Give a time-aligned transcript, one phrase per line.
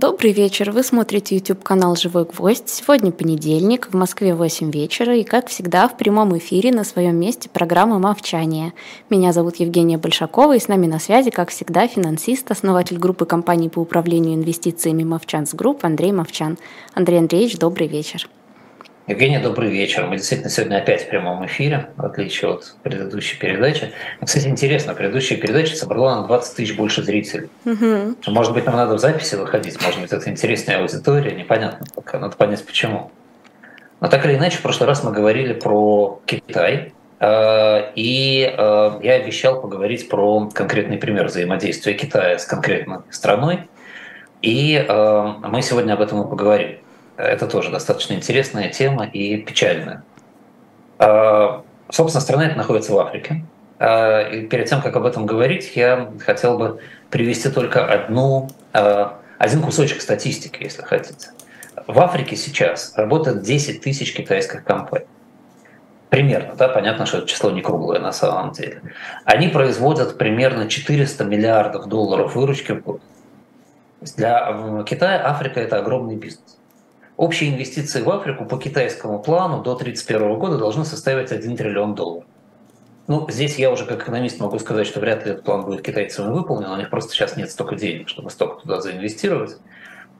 [0.00, 0.70] Добрый вечер.
[0.70, 2.68] Вы смотрите YouTube-канал «Живой гвоздь».
[2.68, 7.48] Сегодня понедельник, в Москве 8 вечера, и, как всегда, в прямом эфире на своем месте
[7.52, 8.74] программа «Мовчание».
[9.10, 13.68] Меня зовут Евгения Большакова, и с нами на связи, как всегда, финансист, основатель группы компаний
[13.68, 16.58] по управлению инвестициями «Movchan's Group» Андрей Мовчан.
[16.94, 18.28] Андрей Андреевич, добрый вечер.
[19.08, 20.04] Евгения, добрый вечер.
[20.06, 23.90] Мы действительно сегодня опять в прямом эфире, в отличие от предыдущей передачи.
[24.22, 27.48] Кстати, интересно, предыдущая передача собрала на 20 тысяч больше зрителей.
[27.64, 28.30] Угу.
[28.30, 32.36] Может быть, нам надо в записи выходить, может быть, это интересная аудитория, непонятно пока, надо
[32.36, 33.10] понять почему.
[34.00, 39.14] Но так или иначе, в прошлый раз мы говорили про Китай, э, и э, я
[39.14, 43.70] обещал поговорить про конкретный пример взаимодействия Китая с конкретной страной,
[44.42, 46.76] и э, мы сегодня об этом и поговорим.
[47.18, 50.04] Это тоже достаточно интересная тема и печальная.
[51.00, 53.44] А, собственно, страна эта находится в Африке.
[53.80, 59.18] А, и перед тем, как об этом говорить, я хотел бы привести только одну, а,
[59.36, 61.30] один кусочек статистики, если хотите.
[61.88, 65.06] В Африке сейчас работает 10 тысяч китайских компаний.
[66.10, 68.80] Примерно, да, понятно, что это число не круглое на самом деле.
[69.24, 73.02] Они производят примерно 400 миллиардов долларов выручки в год.
[74.16, 76.57] Для Китая Африка– это огромный бизнес.
[77.18, 82.24] Общие инвестиции в Африку по китайскому плану до 1931 года должны составить 1 триллион долларов.
[83.08, 86.32] Ну, здесь я уже как экономист могу сказать, что вряд ли этот план будет китайцами
[86.32, 89.56] выполнен, у них просто сейчас нет столько денег, чтобы столько туда заинвестировать.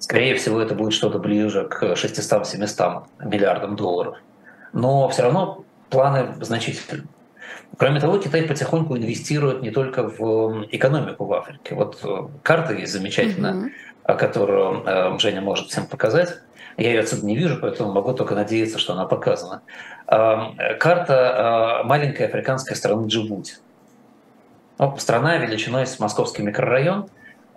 [0.00, 4.16] Скорее всего, это будет что-то ближе к 600-700 миллиардам долларов.
[4.72, 7.04] Но все равно планы значительны.
[7.76, 11.74] Кроме того, Китай потихоньку инвестирует не только в экономику в Африке.
[11.74, 13.70] Вот э, карта есть замечательная,
[14.06, 14.16] mm-hmm.
[14.16, 16.38] которую э, Женя может всем показать.
[16.76, 19.62] Я ее отсюда не вижу, поэтому могу только надеяться, что она показана.
[20.06, 23.54] Карта маленькой африканской страны Джибути.
[24.78, 27.08] Ну, страна величиной с московский микрорайон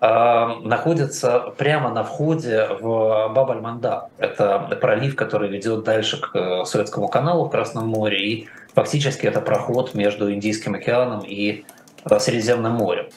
[0.01, 4.09] находится прямо на входе в Баб-аль-Манда.
[4.17, 9.41] Это пролив, который ведет дальше к э, Суэцкому каналу в Красном море, и фактически это
[9.41, 11.65] проход между Индийским океаном и
[12.03, 13.09] э, Средиземным морем.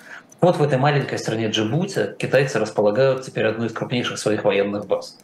[0.42, 5.16] Вот в этой маленькой стране Джибути китайцы располагают теперь одну из крупнейших своих военных баз.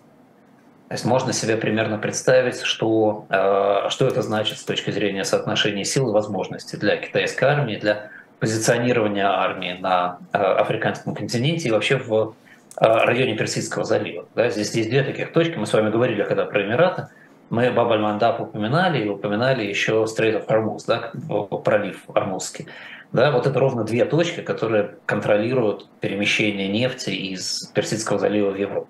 [0.89, 5.85] То есть можно себе примерно представить, что, э, что это значит с точки зрения соотношения
[5.85, 8.09] сил и возможностей для китайской армии, для
[8.41, 12.35] позиционирования армии на э, африканском континенте и вообще в
[12.77, 14.27] э, районе Персидского залива.
[14.35, 15.57] Да, здесь, здесь две таких точки.
[15.57, 17.09] Мы с вами говорили, когда про Эмираты,
[17.51, 21.13] мы Баб-аль-Мандаб упоминали и упоминали еще of Hormuz, да,
[21.59, 22.67] пролив Ормузский.
[23.13, 28.89] Да, вот это ровно две точки, которые контролируют перемещение нефти из Персидского залива в Европу.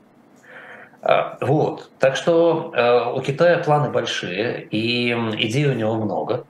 [1.03, 1.91] А, вот.
[1.99, 6.45] Так что э, у Китая планы большие, и идей у него много.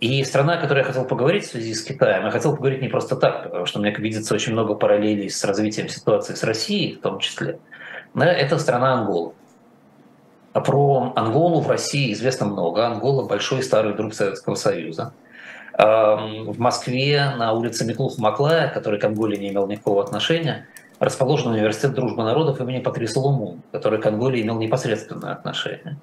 [0.00, 2.88] И страна, о которой я хотел поговорить в связи с Китаем, я хотел поговорить не
[2.88, 7.00] просто так, потому что мне видится очень много параллелей с развитием ситуации с Россией в
[7.00, 7.58] том числе.
[8.14, 9.32] Да, это страна Ангола.
[10.52, 12.86] А про Анголу в России известно много.
[12.86, 15.12] Ангола– большой старый друг Советского Союза.
[15.76, 20.66] В Москве на улице Миклуха-Маклая, который к Анголе не имел никакого отношения,
[20.98, 25.96] расположен университет дружбы народов имени Патриса Луму, который к Анголе имел непосредственное отношение.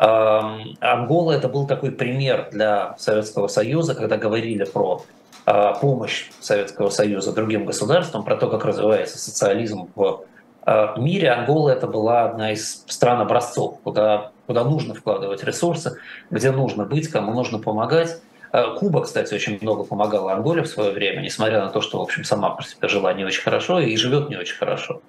[0.00, 5.02] Ангола это был такой пример для Советского Союза, когда говорили про
[5.46, 10.24] а, помощь Советского Союза другим государствам, про то, как развивается социализм в
[10.62, 11.30] а, мире.
[11.30, 15.98] Ангола это была одна из стран образцов, куда, куда нужно вкладывать ресурсы,
[16.30, 18.20] где нужно быть, кому нужно помогать.
[18.52, 22.02] Э, Куба, кстати, очень много помогала Анголе в свое время, несмотря на то, что, в
[22.02, 25.02] общем, сама по себе жила не очень хорошо и живет не очень хорошо.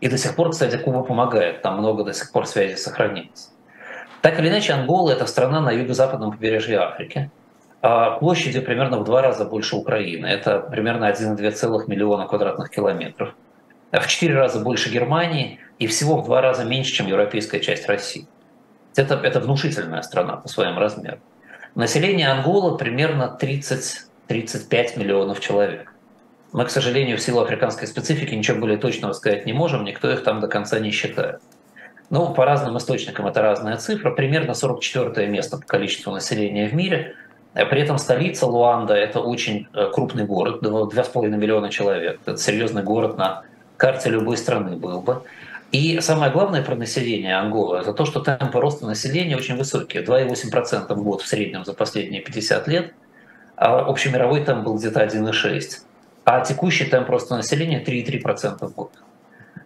[0.00, 3.50] И до сих пор, кстати, Куба помогает, там много до сих пор связи сохранилось.
[4.20, 7.30] Так или иначе, Ангола– это страна на юго-западном побережье Африки,
[7.80, 10.26] а площадью примерно в два раза больше Украины.
[10.26, 13.34] Это примерно 1,2 миллиона квадратных километров.
[13.92, 18.26] В четыре раза больше Германии и всего в два раза меньше, чем европейская часть России.
[18.96, 21.20] Это, это внушительная страна по своим размерам.
[21.76, 25.94] Население Анголы примерно 30-35 миллионов человек.
[26.52, 30.24] Мы, к сожалению, в силу африканской специфики ничего более точного сказать не можем, никто их
[30.24, 31.40] там до конца не считает.
[32.10, 37.14] Ну, по разным источникам это разная цифра, примерно 44 место по количеству населения в мире.
[37.52, 42.20] При этом столица Луанда– это очень э, крупный город, 2,5 миллиона человек.
[42.24, 43.42] Это серьезный город на
[43.76, 45.22] карте любой страны был бы.
[45.72, 50.02] И самое главное про население Анголы– это то, что темпы роста населения очень высокие.
[50.02, 52.94] 2,8% в год в среднем за последние 50 лет,
[53.56, 55.80] а общемировой темп был где-то 1,6%.
[56.24, 58.92] А текущий темп роста населения 3,3% в год.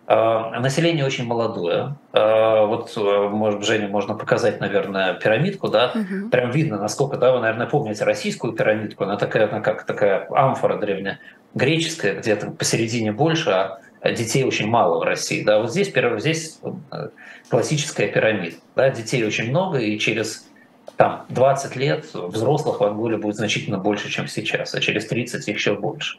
[0.07, 1.97] А, население очень молодое.
[2.13, 5.93] А, вот, э, может, Женя, можно показать, наверное, пирамидку, да?
[5.95, 6.31] Угу.
[6.31, 9.05] Прям видно, насколько, да, вы, наверное, помните российскую пирамидку.
[9.05, 11.21] Она такая, она как такая амфора древняя,
[11.55, 15.45] греческая, где-то посередине больше, а детей очень мало в России.
[15.45, 16.59] Да, вот здесь, здесь
[16.91, 17.09] э,
[17.49, 18.57] классическая пирамида.
[18.75, 20.49] Да, детей очень много, и через
[20.97, 25.77] там, 20 лет взрослых в Анголе будет значительно больше, чем сейчас, а через 30 еще
[25.77, 26.19] больше.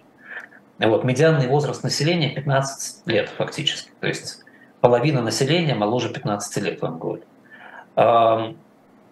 [0.79, 3.91] Вот, медианный возраст населения 15 лет фактически.
[3.99, 4.43] То есть
[4.81, 7.23] половина населения моложе 15 лет в Анголе.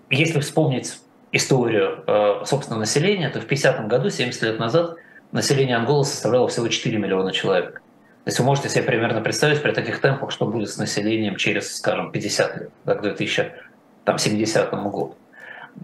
[0.09, 0.99] Если вспомнить
[1.31, 4.97] историю, э, собственно, населения, то в 50 году, 70 лет назад,
[5.31, 7.75] население Анголы составляло всего 4 миллиона человек.
[8.23, 11.75] То есть вы можете себе примерно представить при таких темпах, что будет с населением через,
[11.77, 15.15] скажем, 50 лет, да, к 2070 году.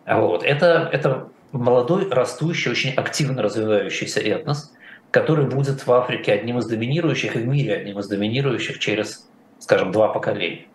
[0.06, 0.44] Вот.
[0.44, 4.74] Это, это молодой, растущий, очень активно развивающийся этнос,
[5.12, 9.28] который будет в Африке одним из доминирующих и в мире одним из доминирующих через,
[9.60, 10.66] скажем, два поколения.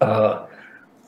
[0.00, 0.48] А,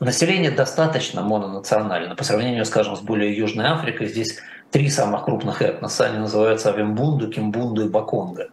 [0.00, 4.08] население достаточно мононационально по сравнению, скажем, с более Южной Африкой.
[4.08, 4.38] Здесь
[4.70, 8.48] три самых крупных этноса, они называются Авимбунду, Кимбунду и Баконга.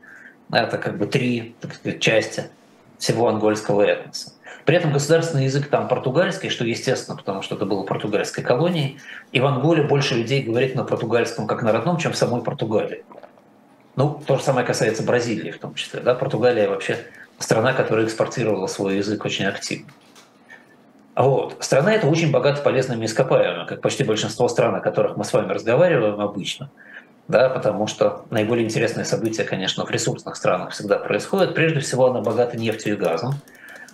[0.52, 2.50] Это как бы три так сказать, части
[2.98, 4.34] всего ангольского этноса.
[4.66, 9.00] При этом государственный язык там португальский, что естественно, потому что это было португальской колонией.
[9.32, 13.04] И в Анголе больше людей говорит на португальском как на родном, чем в самой Португалии.
[13.96, 16.00] Ну, то же самое касается Бразилии в том числе.
[16.00, 16.16] Да?
[16.16, 16.98] Португалия вообще
[17.40, 19.92] страна, которая экспортировала свой язык очень активно.
[21.16, 21.58] Вот.
[21.60, 25.52] Страна эта очень богата полезными ископаемыми, как почти большинство стран, о которых мы с вами
[25.52, 26.70] разговариваем обычно.
[27.28, 31.54] Да, потому что наиболее интересные события, конечно, в ресурсных странах всегда происходят.
[31.54, 33.36] Прежде всего, она богата нефтью и газом.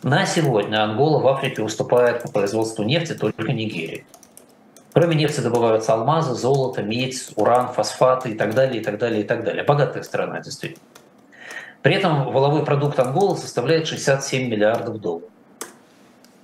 [0.03, 4.05] На сегодня Ангола в Африке уступает по производству нефти только Нигерии.
[4.97, 9.23] Кроме нефти добываются алмазы, золото, медь, уран, фосфаты и так далее, и так далее, и
[9.23, 9.63] так далее.
[9.63, 10.81] Богатая страна, действительно.
[11.83, 15.29] При этом воловой продукт Анголы составляет 67 миллиардов долларов.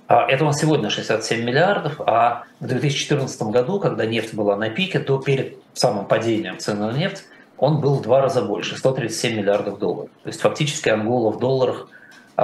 [0.06, 5.00] А это он сегодня 67 миллиардов, а в 2014 году, когда нефть была на пике,
[5.00, 7.24] то перед самым падением цены на нефть
[7.58, 10.10] он был в два раза больше, 137 миллиардов долларов.
[10.22, 11.88] То есть фактически Ангола в долларах
[12.36, 12.42] э,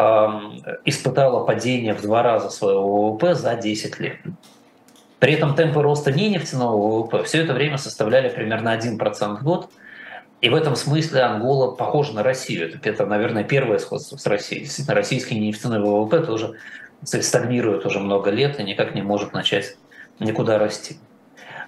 [0.87, 4.17] испытала падение в два раза своего ВВП за 10 лет.
[5.21, 9.71] При этом темпы роста не нефтяного ВВП все это время составляли примерно 1% в год.
[10.41, 12.69] И в этом смысле Ангола похожа на Россию.
[12.69, 14.63] Это, это, наверное, первое сходство с Россией.
[14.63, 16.55] Действительно, российский нефтяной ВВП тоже
[17.05, 19.77] стагнирует уже много лет и никак не может начать
[20.19, 20.97] никуда расти.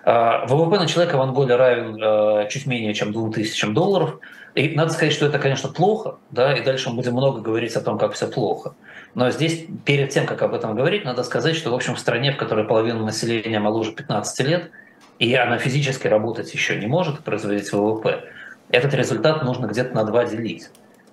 [0.05, 4.19] А, ВВП на человека в Анголе равен а, чуть менее чем 2000 долларов.
[4.55, 7.81] И надо сказать, что это, конечно, плохо, да, и дальше мы будем много говорить о
[7.83, 8.75] том, как все плохо.
[9.15, 12.33] Но здесь, перед тем, как об этом говорить, надо сказать, что, в общем, в стране,
[12.33, 14.71] в которой половина населения моложе 15 лет,
[15.19, 18.25] и она физически работать еще не может, производить ВВП,
[18.71, 20.71] этот результат нужно где-то на два делить.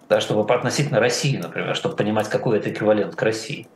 [0.07, 3.67] Да, чтобы относительно России, например, чтобы понимать, какой это эквивалент к России.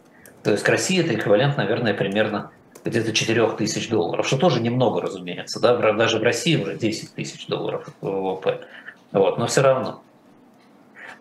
[0.42, 2.50] То есть к России это эквивалент, наверное, примерно
[2.84, 5.60] где-то 4 тысяч долларов, что тоже немного, разумеется.
[5.60, 5.75] Да?
[5.94, 8.62] Даже в России уже 10 тысяч долларов ВВП.
[9.12, 10.02] Вот, но все равно.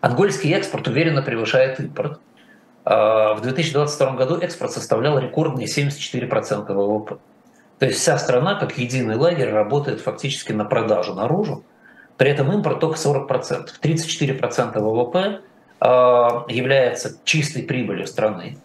[0.01, 2.19] Ангольский экспорт уверенно превышает импорт.
[2.85, 7.17] А, в 2022 году экспорт составлял рекордные 74% ВВП.
[7.79, 11.63] То есть вся страна, как единый лагерь, работает фактически на продажу наружу.
[12.17, 13.69] При этом импорт только 40%.
[13.81, 15.41] 34% ВВП
[16.49, 18.57] является чистой прибылью страны.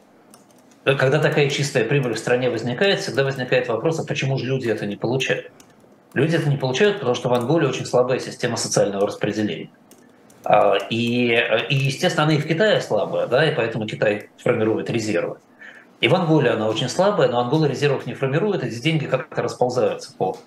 [0.85, 4.87] Когда такая чистая прибыль в стране возникает, всегда возникает вопрос, а почему же люди это
[4.87, 5.51] не получают?
[6.15, 9.71] Люди это не получают, потому что в Анголе очень слабая система социального распределения.
[10.49, 15.37] А, и, и, естественно, она и в Китае слабая, да, и поэтому Китай формирует резервы.
[16.01, 20.15] И в Анголе она очень слабая, но Ангола резервов не формирует, эти деньги как-то расползаются
[20.17, 20.39] по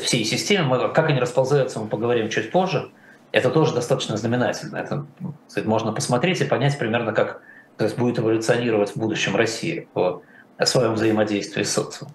[0.00, 0.62] всей системе.
[0.62, 2.92] Мы, как они расползаются, мы поговорим чуть позже.
[3.32, 4.76] Это тоже достаточно знаменательно.
[4.76, 5.06] Это
[5.48, 7.42] сказать, можно посмотреть и понять примерно, как
[7.78, 10.22] то есть будет эволюционировать в будущем Россия по
[10.64, 12.14] своем взаимодействии с социумом.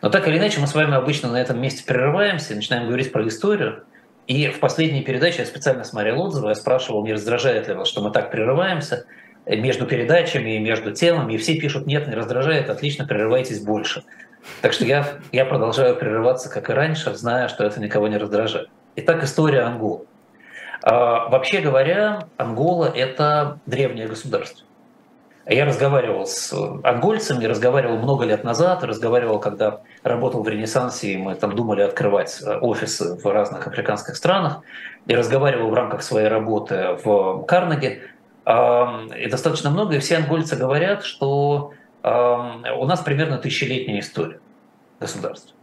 [0.00, 3.12] Но так или иначе, мы с вами обычно на этом месте прерываемся и начинаем говорить
[3.12, 3.84] про историю.
[4.26, 8.02] И в последней передаче я специально смотрел отзывы, я спрашивал, не раздражает ли вас, что
[8.02, 9.04] мы так прерываемся
[9.46, 14.02] между передачами и между темами, и все пишут, нет, не раздражает, отлично, прерывайтесь больше.
[14.62, 18.68] Так что я, я продолжаю прерываться, как и раньше, зная, что это никого не раздражает.
[18.96, 20.06] Итак, история Анголы.
[20.82, 24.66] А, вообще говоря, Ангола– это древнее государство.
[25.46, 31.34] Я разговаривал с ангольцами, разговаривал много лет назад, разговаривал, когда работал в Ренессансе, и мы
[31.34, 34.60] там думали открывать э, офисы в разных африканских странах,
[35.06, 38.02] и разговаривал в рамках своей работы в Карнеге.
[38.46, 41.72] И достаточно много, и все ангольцы говорят, что
[42.02, 44.38] у нас примерно тысячелетняя история
[45.00, 45.56] государства.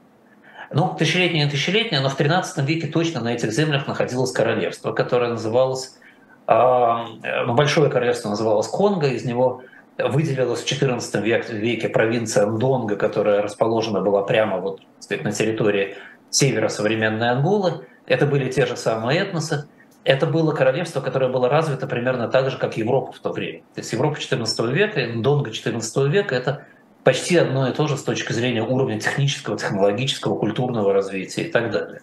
[0.71, 5.99] Ну, тысячелетняя, тысячелетняя, но в 13 веке точно на этих землях находилось королевство, которое называлось
[6.47, 9.61] ну, большое королевство называлось Конго, из него
[10.07, 15.95] выделилась в XIV веке провинция Ндонга, которая расположена была прямо вот, сказать, на территории
[16.29, 17.85] севера современной Анголы.
[18.05, 19.67] Это были те же самые этносы.
[20.03, 23.59] это было королевство, которое было развито примерно так же, как Европа в то время.
[23.75, 26.65] То есть Европа XIV века и Донга XIV века– это
[27.03, 31.71] почти одно и то же с точки зрения уровня технического, технологического, культурного развития и так
[31.71, 32.01] далее.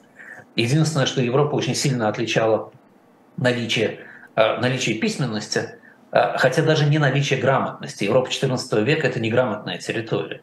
[0.56, 2.72] Единственное, что Европа очень сильно отличала
[3.36, 4.00] наличие,
[4.34, 5.77] э, наличие письменности,
[6.10, 8.04] хотя даже не наличие грамотности.
[8.04, 10.40] Европа XIV века– это неграмотная территория.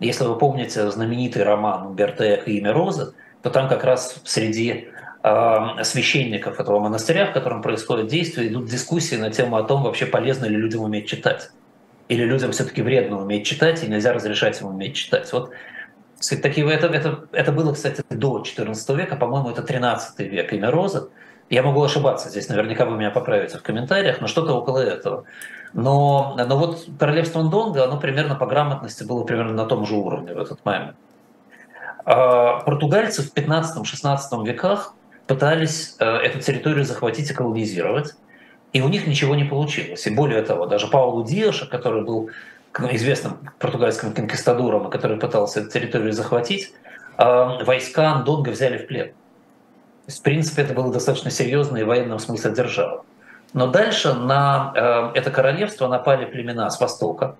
[0.00, 4.88] Если вы помните знаменитый роман Умберто Эко «Имя Розы», то там как раз среди
[5.22, 10.06] э, священников этого монастыря, в котором происходит действие, идут дискуссии на тему о том, вообще
[10.06, 11.50] полезно ли людям уметь читать.
[12.08, 15.32] Или людям все-таки вредно уметь читать, и нельзя разрешать им уметь читать.
[15.32, 15.50] Вот
[16.42, 21.08] такие, это, это, это было, кстати, до XIV века, по-моему, это 13 век, имя Роза.
[21.50, 25.24] Я могу ошибаться, здесь наверняка вы меня поправите в комментариях, но что-то около этого.
[25.72, 30.34] Но, но вот королевство Ндонга, оно примерно по грамотности было примерно на том же уровне
[30.34, 30.96] в этот момент.
[32.04, 34.94] А португальцы в 15-16 веках
[35.26, 38.14] пытались э, эту территорию захватить и колонизировать,
[38.72, 40.06] и у них ничего не получилось.
[40.06, 42.30] И более того, даже Паулу Диаша, который был
[42.90, 46.72] известным португальским конкистадором, который пытался эту территорию захватить,
[47.18, 49.12] э, войска Ндонга взяли в плен.
[50.08, 53.04] То есть, в принципе, это было достаточно серьезно и в военном смысле держава.
[53.52, 54.72] Но дальше на
[55.14, 57.36] э, это королевство напали племена с востока,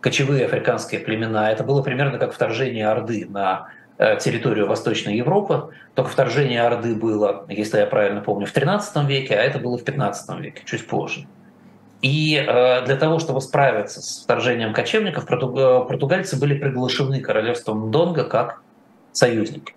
[0.00, 1.50] кочевые африканские племена.
[1.50, 3.68] Это было примерно как вторжение Орды на
[4.00, 5.70] Э, территорию Восточной Европы.
[5.96, 9.82] Только вторжение Орды было, если я правильно помню, в XIII веке, а это было в
[9.82, 11.26] XV веке, чуть позже.
[12.00, 18.62] И э, для того, чтобы справиться с вторжением кочевников, португальцы были приглашены королевством Донга как
[19.10, 19.74] союзники.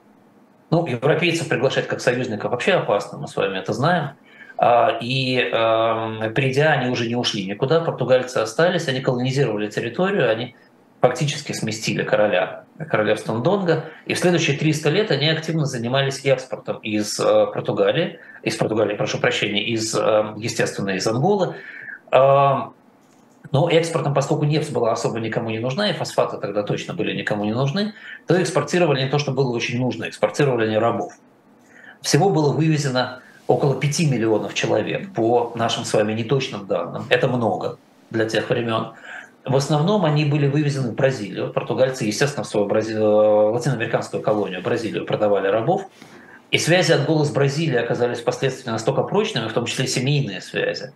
[0.71, 4.11] Ну, европейцев приглашать как союзников вообще опасно, мы с вами это знаем.
[4.57, 10.55] А, и э, придя, они уже не ушли никуда, португальцы остались, они колонизировали территорию, они
[11.01, 17.19] фактически сместили короля королевством Донга, и в следующие 300 лет они активно занимались экспортом из
[17.19, 21.55] э, Португалии, из Португалии, прошу прощения, из, э, естественно, из Анголы.
[22.13, 22.69] Э,
[23.51, 27.43] но экспортом, поскольку нефть была особо никому не нужна, и фосфаты тогда точно были никому
[27.45, 27.93] не нужны,
[28.27, 31.13] то экспортировали не то, что было очень нужно, экспортировали они рабов.
[32.01, 37.05] Всего было вывезено около 5 миллионов человек по нашим с вами неточным данным.
[37.09, 37.77] Это много
[38.09, 38.93] для тех времен.
[39.43, 41.51] В основном они были вывезены в Бразилию.
[41.51, 42.93] Португальцы, естественно, в свою Брази...
[42.93, 45.87] Э, латиноамериканскую колонию, Бразилию, продавали рабов.
[46.51, 50.93] И связи от голос Бразилии оказались впоследствии настолько прочными, в том числе семейные связи,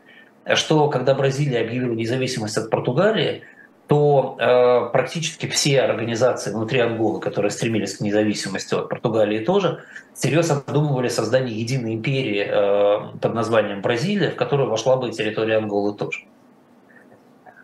[0.53, 3.43] что когда Бразилия объявила независимость от Португалии,
[3.87, 9.83] то э, практически все организации внутри Анголы, которые стремились к независимости от Португалии тоже,
[10.13, 15.93] серьезно обдумывали создание единой империи э, под названием Бразилия, в которую вошла бы территория Анголы
[15.93, 16.21] тоже.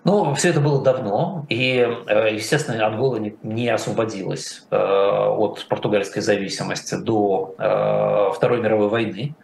[0.04, 6.96] Ну, все это было давно, и, э, естественно, Ангола не освободилась э, от португальской зависимости
[6.96, 9.36] до э, Второй мировой войны.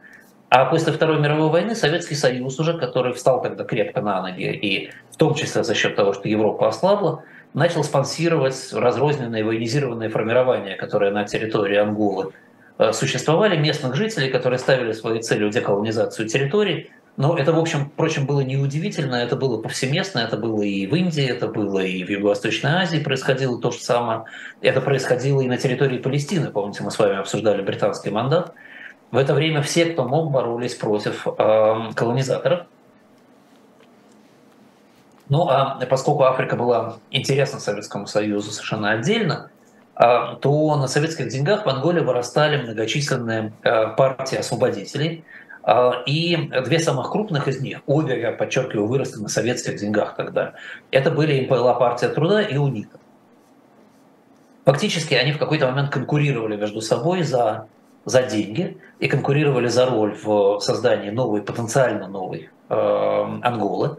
[0.49, 4.91] А после Второй мировой войны Советский Союз уже, который встал тогда крепко на ноги, и
[5.11, 7.23] в том числе за счет того, что Европа ослабла,
[7.53, 12.31] начал спонсировать разрозненные военизированные формирования, которые на территории Анголы
[12.93, 18.41] существовали, местных жителей, которые ставили своей целью деколонизацию территорий, но это, в общем, впрочем, было
[18.41, 22.99] неудивительно, это было повсеместно, это было и в Индии, это было и в Юго-Восточной Азии
[22.99, 24.25] происходило то же самое.
[24.61, 28.53] Это происходило и на территории Палестины, помните, мы с вами обсуждали британский мандат.
[29.11, 32.67] В это время все, кто мог, боролись против э, колонизаторов.
[35.29, 39.49] Ну а поскольку Африка была интересна Советскому Союзу совершенно отдельно,
[39.95, 45.23] э, то на советских деньгах в Анголе вырастали многочисленные э, партии освободителей–
[45.69, 50.53] а, и две самых крупных из них, обе, я подчеркиваю, выросли на советских деньгах тогда,
[50.91, 52.97] это были МПЛА партия труда и УНИТА.
[54.63, 57.67] Фактически они в какой-то момент конкурировали между собой за,
[58.07, 63.97] за деньги и конкурировали за роль в создании новой, потенциально новой э, Анголы.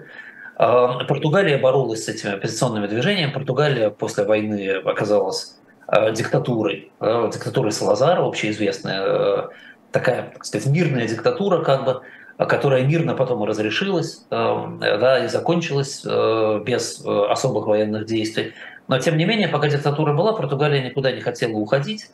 [0.58, 3.32] Э, Португалия боролась с этими оппозиционными движениями.
[3.32, 9.48] Португалия после войны оказалась э, диктатурой, э, диктатурой Салазара, общеизвестная, э,
[9.92, 12.00] такая, так сказать, мирная диктатура, как бы,
[12.38, 18.54] которая мирно потом и разрешилась, эм, да, и закончилась э, без э, особых военных действий.
[18.86, 22.06] Но тем не менее, пока диктатура была, Португалия никуда не хотела уходить,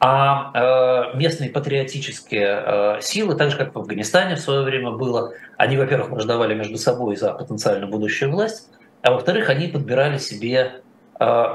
[0.00, 0.50] а
[1.12, 6.10] э, местные патриотические силы, так же как в Афганистане в свое время было, они, во-первых,
[6.10, 8.68] враждовали между собой за потенциально будущую власть,
[9.02, 10.82] а во-вторых, они подбирали себе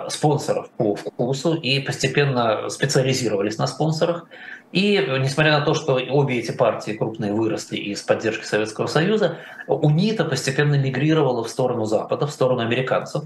[0.09, 4.27] спонсоров по вкусу и постепенно специализировались на спонсорах.
[4.71, 9.37] И несмотря на то, что обе эти партии крупные выросли из поддержки Советского Союза,
[9.67, 13.23] УНИТА постепенно мигрировала в сторону Запада, в сторону американцев.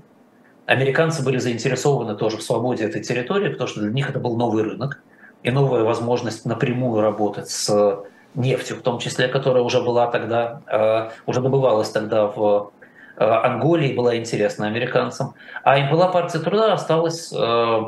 [0.66, 4.64] Американцы были заинтересованы тоже в свободе этой территории, потому что для них это был новый
[4.64, 5.02] рынок
[5.44, 8.00] и новая возможность напрямую работать с
[8.36, 12.72] нефтью, в том числе, которая уже была тогда, уже добывалась тогда в
[13.18, 15.34] Анголе и была интересна американцам.
[15.64, 17.30] А им была партия труда осталась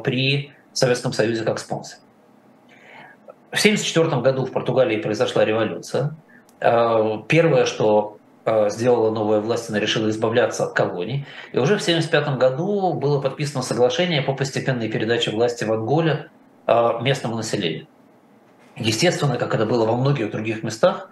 [0.04, 2.00] при Советском Союзе как спонсор.
[3.52, 6.16] В 1974 году в Португалии произошла революция.
[6.60, 11.26] Первое, что Э, сделала новая власть, она решила избавляться от колоний.
[11.52, 16.41] И уже в 1975 году было подписано соглашение по постепенной передаче власти в Анголе э,
[17.02, 17.88] местному населению.
[18.76, 21.10] Естественно, как это было во многих других местах,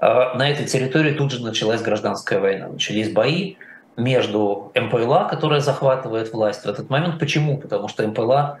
[0.00, 2.68] э, на этой территории тут же началась гражданская война.
[2.68, 3.56] Начались бои
[3.96, 7.18] между МПЛА, которая захватывает власть в этот момент.
[7.18, 7.58] Почему?
[7.58, 8.60] Потому что МПЛА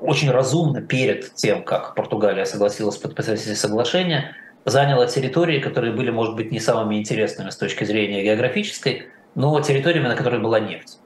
[0.00, 6.36] очень разумно перед тем, как Португалия согласилась подписать эти соглашения, заняла территории, которые были, может
[6.36, 10.98] быть, не самыми интересными с точки зрения географической, но территориями, на которых была нефть.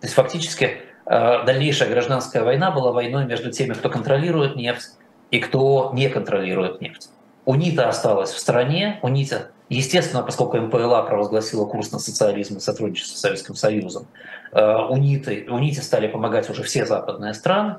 [0.00, 4.90] То есть фактически дальнейшая гражданская война была войной между теми, кто контролирует нефть
[5.30, 7.10] и кто не контролирует нефть.
[7.44, 8.98] УНИТА осталась в стране.
[9.02, 14.06] УНИТА, естественно, поскольку МПЛА провозгласила курс на социализм и сотрудничество с Советским Союзом,
[14.52, 17.76] э, УНИТы, УНИТе стали помогать уже все западные страны.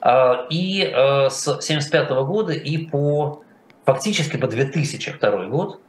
[0.00, 3.42] Э, и с 1975 года и по
[3.88, 5.80] фактически по 2002 год,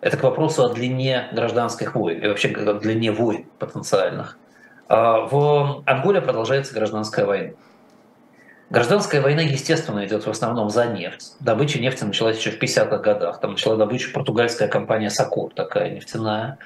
[0.00, 4.38] это к вопросу о длине гражданских войн и вообще о длине войн потенциальных,
[4.88, 7.52] в Анголе продолжается гражданская война.
[8.70, 11.34] Гражданская война, естественно, идет в основном за нефть.
[11.40, 13.40] Добыча нефти началась еще в 50-х годах.
[13.40, 16.58] Там начала добычу португальская компания «Сокор», такая нефтяная.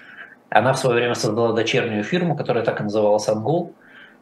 [0.48, 3.74] Она в свое время создала дочернюю фирму, которая так и называлась «Ангол»,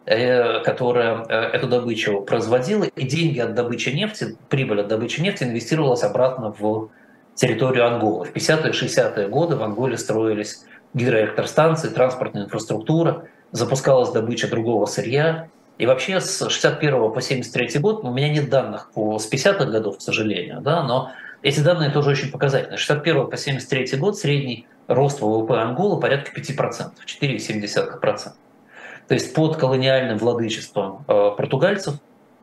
[0.07, 5.45] Э, которая э, эту добычу производила, и деньги от добычи нефти, прибыль от добычи нефти
[5.45, 6.91] инвестировалась обратно в
[7.35, 8.27] территорию Анголы.
[8.27, 15.49] В 50-е 60-е годы в Анголе строились гидроэлектростанции, транспортная инфраструктура, запускалась добыча другого сырья.
[15.79, 19.99] И вообще с 61 по 73 год, у меня нет данных по, с 50-х годов,
[19.99, 22.77] к сожалению, да, но эти данные тоже очень показательны.
[22.77, 28.33] С 61 по 73 год средний рост ВВП Анголы порядка 5%, 4,7%.
[29.07, 31.95] То есть под колониальным владычеством э, португальцев,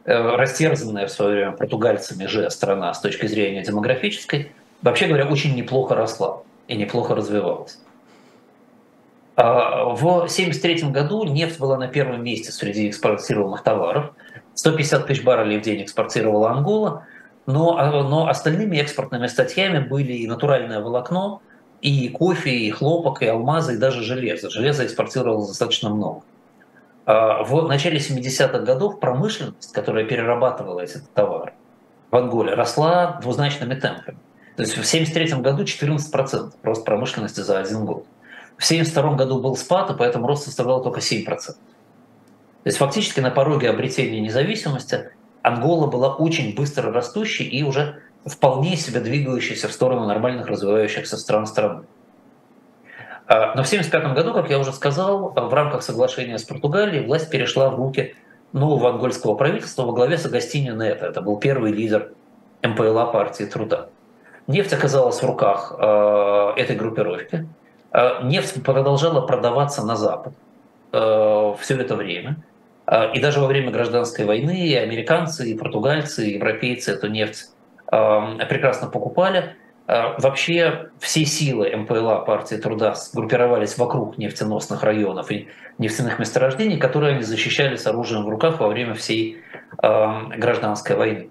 [0.06, 5.56] э, растерзанная в свое время португальцами же страна с точки зрения демографической, вообще говоря, очень
[5.56, 7.80] неплохо росла и неплохо развивалась.
[9.44, 14.14] А в 1973 году нефть была на первом месте среди экспортируемых товаров.
[14.54, 17.08] 150 тысяч баррелей в день экспортировала Ангола,
[17.48, 21.42] но, а, но остальными экспортными статьями были и натуральное волокно,
[21.82, 24.52] и кофе, и хлопок, и алмазы, и даже железо.
[24.52, 26.22] Железо экспортировалось достаточно много.
[27.08, 31.54] А, в начале 70-х годов промышленность, которая перерабатывала эти товары
[32.12, 34.20] в Анголе, росла двузначными темпами.
[34.56, 38.06] То есть в 1973 году 14% рост промышленности за один год.
[38.58, 41.26] В 1972 году был спад, и поэтому рост составлял только 7%.
[42.64, 45.12] То есть фактически на пороге обретения независимости
[45.42, 51.48] Ангола была очень быстро растущей и уже вполне себе двигающейся в сторону нормальных развивающихся стран
[51.48, 51.86] страны.
[53.26, 57.30] А, но в 1975 году, как я уже сказал, в рамках соглашения с Португалией власть
[57.30, 58.16] перешла в руки
[58.54, 61.08] нового ангольского правительства во главе с Агастиньо Нета.
[61.08, 62.12] Это был первый лидер
[62.62, 63.88] МПЛА партии труда.
[64.48, 67.48] Нефть оказалась в руках э, этой группировки.
[67.94, 70.34] Э, нефть продолжала продаваться на Запад
[70.94, 72.38] э, все это время.
[72.88, 77.50] Э, и даже во время гражданской войны и американцы, и португальцы, и европейцы эту нефть
[77.92, 79.56] э, прекрасно покупали.
[79.88, 85.50] Вообще все силы МПЛА, партии труда, сгруппировались вокруг нефтеносных районов и
[85.80, 89.42] нефтяных месторождений, которые они защищали с оружием в руках во время всей
[89.82, 91.30] э, гражданской войны.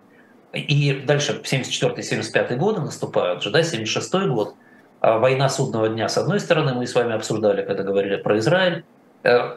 [0.52, 4.56] И дальше 74-75 годы наступают же, да, 76 год,
[5.00, 8.84] война судного дня с одной стороны, мы с вами обсуждали, когда говорили про Израиль,
[9.22, 9.56] э,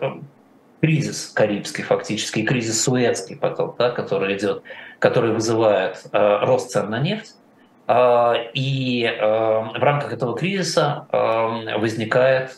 [0.81, 4.63] кризис карибский фактически, кризис суэцкий потом, да, который идет,
[4.99, 7.35] который вызывает э, рост цен на нефть,
[7.85, 12.57] а, и а, в рамках этого кризиса а, возникает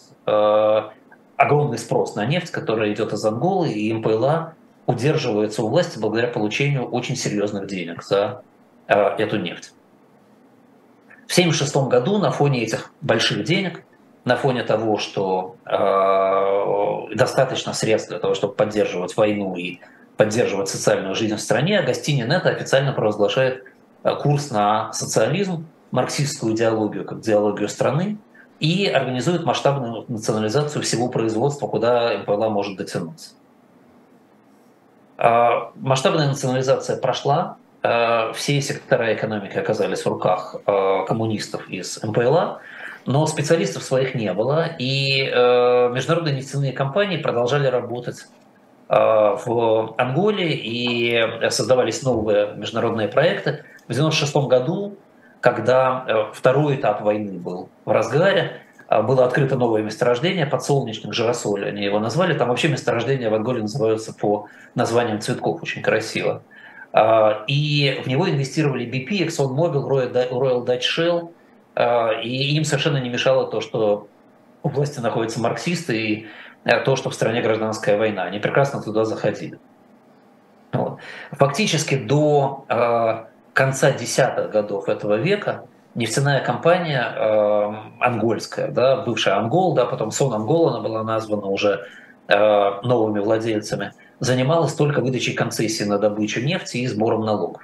[1.37, 4.55] огромный спрос на нефть, которая идет из Анголы, и МПЛА
[4.87, 8.41] удерживается у власти благодаря получению очень серьезных денег за
[8.87, 9.74] эту нефть.
[11.27, 13.83] В 1976 году на фоне этих больших денег,
[14.25, 19.79] на фоне того, что э, достаточно средств для того, чтобы поддерживать войну и
[20.17, 23.63] поддерживать социальную жизнь в стране, Агастини Нета официально провозглашает
[24.05, 28.19] Э, курс на социализм, марксистскую идеологию как идеологию страны
[28.59, 33.31] и организует масштабную национализацию всего производства, куда МПЛА может дотянуться.
[35.17, 37.64] А, масштабная национализация прошла, э,
[38.33, 42.61] все сектора экономики оказались в руках э, коммунистов из МПЛА,
[43.05, 48.25] но специалистов своих не было, и международные нефтяные компании продолжали работать
[48.89, 54.97] в Анголе, и создавались новые международные проекты– в 1996 году
[55.45, 61.99] когда второй этап войны был в разгаре, было открыто новое месторождение, подсолнечник Жиросоль, они его
[61.99, 62.33] назвали.
[62.35, 66.41] Там вообще месторождения в Анголе называются по названиям цветков, очень красиво.
[67.47, 69.85] И в него инвестировали BP, ExxonMobil,
[70.31, 71.33] Royal Dutch Shell,
[72.23, 74.07] и им совершенно не мешало то, что
[74.63, 76.27] у власти находятся марксисты и
[76.63, 78.23] э, то, что в стране гражданская война.
[78.23, 79.59] Они прекрасно туда заходили.
[80.71, 80.99] Вот.
[81.31, 82.65] Фактически до
[83.53, 90.33] конца десятых годов этого века нефтяная компания э, ангольская, да, бывшая Ангол, да, потом Сон
[90.33, 91.85] Ангол, она была названа уже
[92.27, 97.61] э, новыми владельцами, занималась только выдачей концессий на добычу нефти и сбором налогов.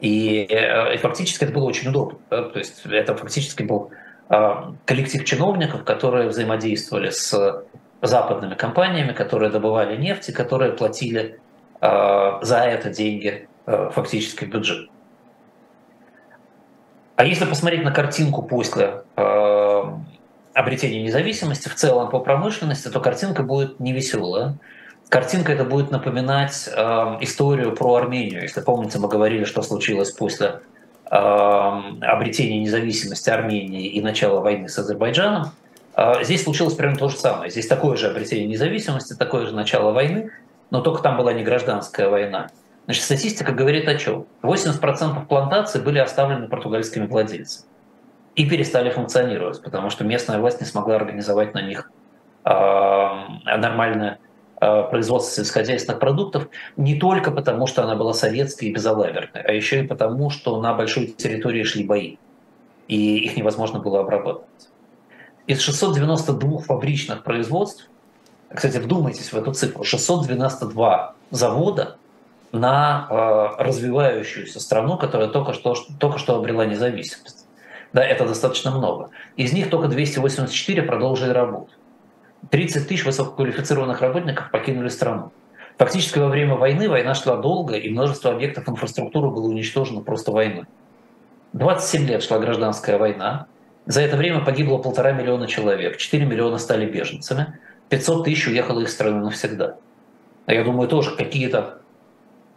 [0.00, 2.18] И, э, и фактически это было очень удобно.
[2.30, 2.42] Да?
[2.42, 3.90] То есть это фактически был
[4.28, 7.64] а, коллектив чиновников, которые взаимодействовали с
[8.00, 11.40] западными компаниями, которые добывали нефть и которые платили
[11.80, 14.88] а, за это деньги а, фактически бюджет.
[17.16, 19.04] А если посмотреть на картинку после
[20.52, 24.56] обретения независимости в целом по промышленности, то картинка будет невеселая.
[25.14, 26.68] Картинка это будет напоминать
[27.20, 28.42] историю про Армению.
[28.42, 30.58] Если помните, мы говорили, что случилось после
[31.04, 35.52] обретения независимости Армении и начала войны с Азербайджаном,
[35.94, 37.48] а, здесь случилось примерно то же самое.
[37.48, 40.32] Здесь такое же обретение независимости, такое же начало войны,
[40.70, 42.48] но только там была не гражданская война.
[42.86, 44.26] Значит, статистика говорит о чем?
[44.42, 47.68] 80% плантаций были оставлены португальскими владельцами
[48.34, 51.88] и перестали функционировать, потому что местная власть не смогла организовать на них
[52.44, 54.23] нормальное Э,
[54.90, 59.86] производства сельскохозяйственных продуктов не только потому, что она была советской и безалаберной, а еще и
[59.86, 62.16] потому, что на большой территории шли бои,
[62.88, 64.48] и их невозможно было обрабатывать.
[65.46, 67.88] Из 692 фабричных производств,
[68.48, 71.96] кстати, вдумайтесь в эту цифру, 692 завода
[72.52, 77.46] на э, развивающуюся страну, которая только что, только что обрела независимость.
[77.92, 79.10] Да, это достаточно много.
[79.36, 81.72] Из них только 284 продолжили работу.
[82.50, 85.32] 30 тысяч высококвалифицированных работников покинули страну.
[85.78, 90.64] Фактически во время войны война шла долго, и множество объектов инфраструктуры было уничтожено просто войной.
[91.52, 93.46] 27 лет шла гражданская война.
[93.86, 97.58] За это время погибло полтора миллиона человек, 4 миллиона стали беженцами,
[97.90, 99.76] 500 тысяч уехало из страны навсегда.
[100.46, 101.78] А я думаю, тоже какие-то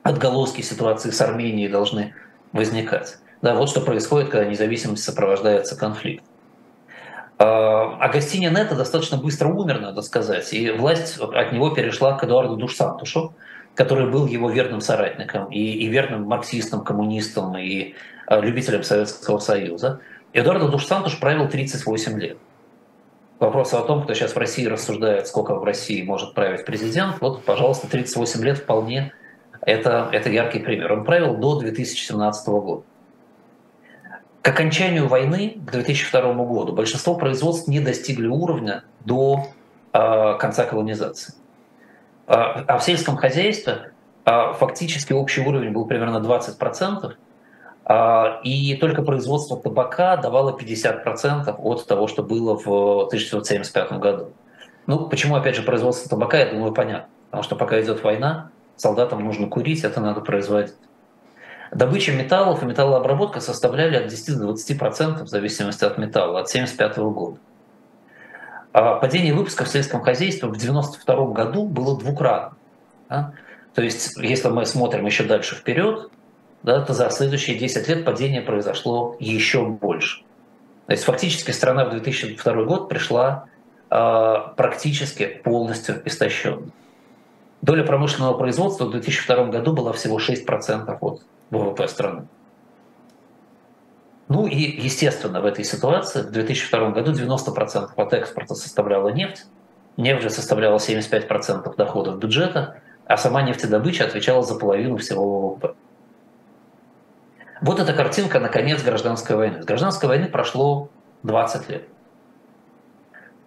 [0.04, 2.13] отголоски ситуации с Арменией должны
[2.54, 3.17] возникать.
[3.41, 6.26] Да, вот что происходит, когда независимость сопровождается конфликтом.
[7.39, 12.56] А Агастини Нета достаточно быстро умер, надо сказать, и власть от него перешла к Эдуарду
[12.56, 13.34] Душсантушу,
[13.76, 17.93] который был его верным соратником и, и верным марксистом, коммунистом и
[18.28, 20.00] э, любителем Советского Союза.
[20.34, 22.38] Эдуард Душсантуш правил 38 лет.
[23.39, 27.43] Вопрос о том, кто сейчас в России рассуждает, сколько в России может править президент, вот,
[27.43, 29.13] пожалуйста, 38 лет вполне
[29.62, 30.91] это, это яркий пример.
[30.91, 32.84] Он правил до 2017 года.
[34.47, 39.47] К окончанию войны, к 2002 году, большинство производств не достигли уровня до
[39.91, 41.33] э, конца колонизации.
[42.27, 43.91] А, а в сельском хозяйстве
[44.23, 47.12] э, фактически общий уровень был примерно 20%,
[47.89, 54.29] э, и только производство табака давало 50% от того, что было в 1975 году.
[54.86, 57.10] Ну, почему, опять же, производство табака, я думаю, понятно.
[57.31, 60.75] Потому что пока идет война, солдатам нужно курить, это надо производить.
[61.71, 66.97] Добыча металлов и металлообработка составляли от 10 до 20% в зависимости от металла, от 1975
[67.13, 67.38] года.
[68.71, 72.58] А падение выпуска в сельском хозяйстве в 1992 году было двукратно.
[73.10, 73.34] Да?
[73.73, 76.10] То есть, если мы смотрим еще дальше вперед,
[76.63, 80.21] да, то за следующие 10 лет падение произошло еще больше.
[80.88, 83.45] То есть фактически страна в 2002 год пришла
[83.89, 86.71] э, практически полностью истощенной.
[87.62, 92.27] Доля промышленного производства в 2002 году была всего 6% от ВВП страны.
[94.29, 99.45] Ну и, естественно, в этой ситуации в 2002 году 90% от экспорта составляла нефть,
[99.95, 105.75] нефть же составляла 75% доходов бюджета, а сама нефтедобыча отвечала за половину всего ВВП.
[107.62, 109.62] Вот эта картинка на конец гражданской войны.
[109.62, 110.89] С гражданской войны прошло
[111.23, 111.88] 20 лет.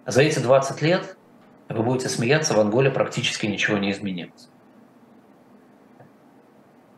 [0.05, 1.15] За эти 20 лет,
[1.69, 4.49] вы будете смеяться, в Анголе практически ничего не изменилось.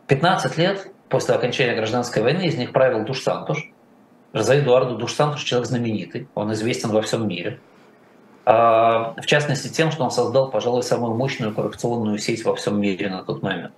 [0.08, 3.70] 15 лет после окончания гражданской войны из них правил Душ Сантуш.
[4.32, 7.60] За Эдуарду Душ Сантуш человек знаменитый, он известен во всем мире.
[8.44, 13.10] А, в частности тем, что он создал, пожалуй, самую мощную коррупционную сеть во всем мире
[13.10, 13.72] на тот момент.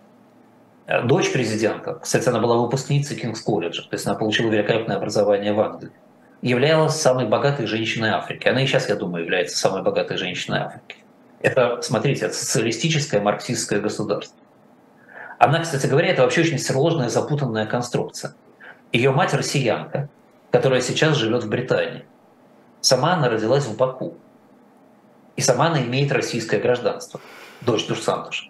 [1.05, 5.93] Дочь президента, кстати, она была выпускницей Кингс-колледжа, то есть она получила великолепное образование в Англии,
[6.41, 8.49] являлась самой богатой женщиной Африки.
[8.49, 10.97] Она и сейчас, я думаю, является самой богатой женщиной Африки.
[11.43, 14.39] Это, смотрите, это социалистическое марксистское государство.
[15.39, 18.35] Она, кстати говоря, это вообще очень сложная, запутанная конструкция.
[18.93, 20.09] Ее мать россиянка,
[20.51, 22.05] которая сейчас живет в Британии.
[22.81, 24.15] Сама она родилась в Баку.
[25.37, 27.21] И сама она имеет российское гражданство,
[27.61, 28.47] дочь Душсантуша.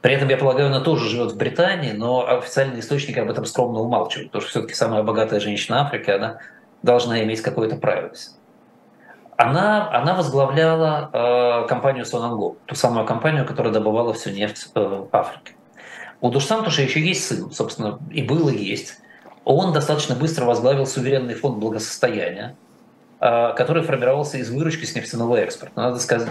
[0.00, 3.80] При этом, я полагаю, она тоже живет в Британии, но официальные источники об этом скромно
[3.80, 6.40] умалчивают, потому что все-таки самая богатая женщина Африки, она
[6.82, 8.32] должна иметь какое-то privacy.
[9.36, 15.08] Она, она возглавляла э, компанию Сонанго, ту самую компанию, которая добывала всю нефть э, в
[15.10, 15.54] Африке.
[16.24, 18.94] У Душсантуша еще есть сын, собственно, и был, и есть.
[19.44, 22.56] Он достаточно быстро возглавил суверенный фонд благосостояния,
[23.20, 25.78] э, который формировался из выручки с нефтяного экспорта.
[25.78, 26.30] Надо сказать,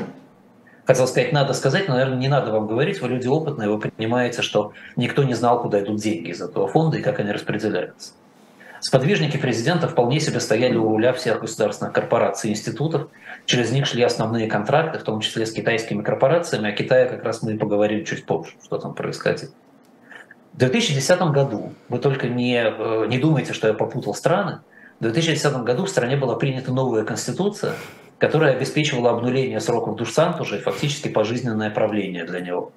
[0.85, 4.41] хотел сказать, надо сказать, но, наверное, не надо вам говорить, вы люди опытные, вы понимаете,
[4.41, 8.13] что никто не знал, куда идут деньги из этого фонда и как они распределяются.
[8.79, 13.09] Сподвижники президента вполне себе стояли у руля всех государственных корпораций и институтов.
[13.45, 16.71] Через них шли основные контракты, в том числе с китайскими корпорациями.
[16.71, 19.51] О Китае как раз мы и поговорим чуть позже, что там происходит.
[20.53, 24.59] В 2010 году, вы только не, э, не думайте, что я попутал страны,
[24.99, 27.73] в 2010 году в стране была принята новая конституция,
[28.19, 32.71] которая обеспечивала обнуление сроков Душсантужа и фактически пожизненное правление для него.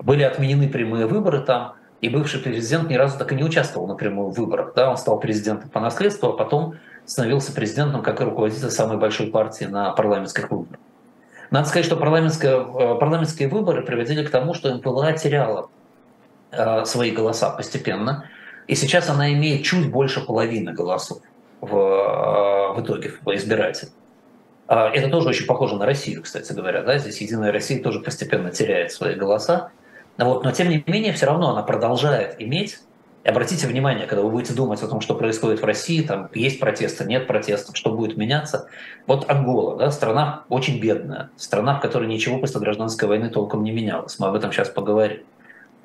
[0.00, 4.30] Были отменены прямые выборы там, и бывший президент ни разу так и не участвовал напрямую
[4.30, 4.72] в выборах.
[4.74, 4.90] Да?
[4.90, 9.66] Он стал президентом по наследству, а потом становился президентом как и руководитель самой большой партии
[9.66, 10.80] на парламентских выборах.
[11.52, 15.68] Надо сказать, что парламентские, э, парламентские выборы приводили к тому, что МПЛА теряла
[16.84, 18.28] свои голоса постепенно,
[18.66, 21.22] и сейчас она имеет чуть больше половины голосов
[21.60, 23.90] в, э, в итоге в избирателей.
[24.68, 26.82] Это тоже очень похоже на Россию, кстати говоря.
[26.82, 26.96] Да?
[26.96, 29.70] Здесь Единая Россия тоже постепенно теряет свои голоса.
[30.16, 32.78] Вот, но тем не менее, все равно она продолжает иметь.
[33.24, 36.58] И обратите внимание, когда вы будете думать о том, что происходит в России, там есть
[36.58, 38.66] протесты, нет протестов, что будет меняться.
[39.06, 43.70] Вот Ангола, да, страна очень бедная, страна, в которой ничего после гражданской войны толком не
[43.72, 44.18] менялось.
[44.18, 45.20] Мы об этом сейчас поговорим.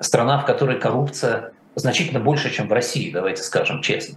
[0.00, 4.16] Страна, в которой коррупция значительно больше, чем в России, давайте скажем честно.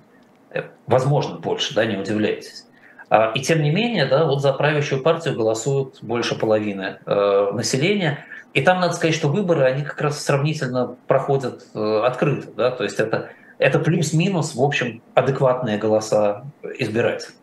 [0.51, 2.65] Э, возможно, больше, да, не удивляйтесь.
[3.09, 8.25] А, и тем не менее, да, вот за правящую партию голосуют больше половины э, населения.
[8.53, 12.51] И там надо сказать, что выборы, они как раз сравнительно проходят э, открыто.
[12.55, 12.71] Да?
[12.71, 16.43] То есть это, это плюс-минус, в общем, адекватные голоса
[16.79, 17.35] избирателей.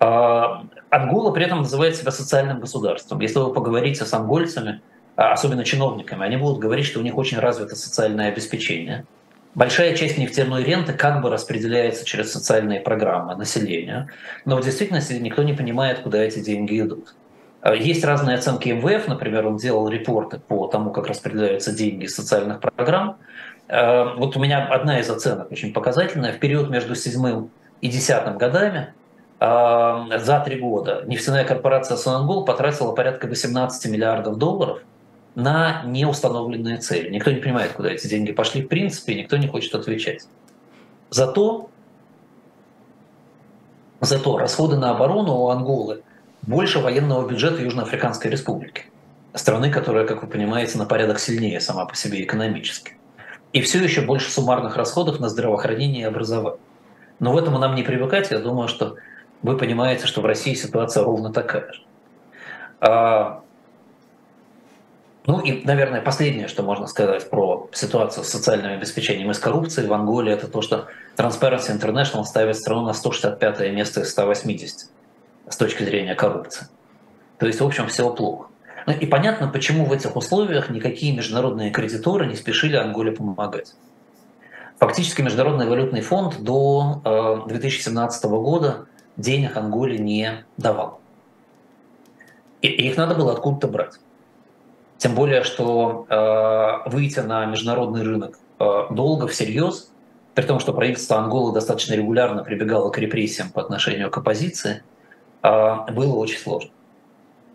[0.00, 3.20] А, Ангола при этом называет себя социальным государством.
[3.20, 4.82] Если вы поговорите с ангольцами,
[5.16, 9.04] особенно чиновниками, они будут говорить, что у них очень развито социальное обеспечение.
[9.54, 14.08] Большая часть нефтяной ренты как бы распределяется через социальные программы населения,
[14.46, 17.14] но в действительности никто не понимает, куда эти деньги идут.
[17.60, 22.14] Э, есть разные оценки МВФ, например, он делал репорты по тому, как распределяются деньги из
[22.14, 23.18] социальных программ.
[23.68, 26.32] Э, вот у меня одна из оценок очень показательная.
[26.32, 27.50] В период между седьмым
[27.82, 28.94] и десятым годами
[29.40, 34.82] за три года нефтяная корпорация Сонангол потратила порядка 18 миллиардов долларов
[35.34, 37.10] на неустановленные цели.
[37.10, 40.26] Никто не понимает, куда эти деньги пошли в принципе, никто не хочет отвечать.
[41.10, 41.70] Зато,
[44.00, 46.02] зато расходы на оборону у Анголы–
[46.42, 48.84] больше военного бюджета Южноафриканской Республики,
[49.34, 52.96] страны, которая, как вы понимаете, на порядок сильнее сама по себе экономически.
[53.52, 56.58] И все еще больше суммарных расходов на здравоохранение и образование.
[57.20, 58.30] Но в этом нам не привыкать.
[58.30, 58.96] Я думаю, что
[59.42, 61.82] вы понимаете, что в России ситуация ровно такая же.
[65.26, 69.86] Ну и, наверное, последнее, что можно сказать про ситуацию с социальным обеспечением и с коррупцией
[69.86, 74.90] в Анголе, это то, что Transparency International ставит страну на 165 место из 180
[75.48, 76.66] с точки зрения коррупции.
[77.38, 78.48] То есть, в общем, все плохо.
[78.86, 83.74] Ну и понятно, почему в этих условиях никакие международные кредиторы не спешили Анголе помогать.
[84.78, 91.00] Фактически Международный валютный фонд до 2017 э, года денег Анголе не давал.
[92.62, 93.94] И их надо было откуда-то брать.
[95.02, 99.90] Тем более, что э, выйти на международный рынок э, долго, всерьез,
[100.34, 104.84] при том, что правительство Анголы достаточно регулярно прибегало к репрессиям по отношению к оппозиции,
[105.42, 106.70] а, было очень сложно.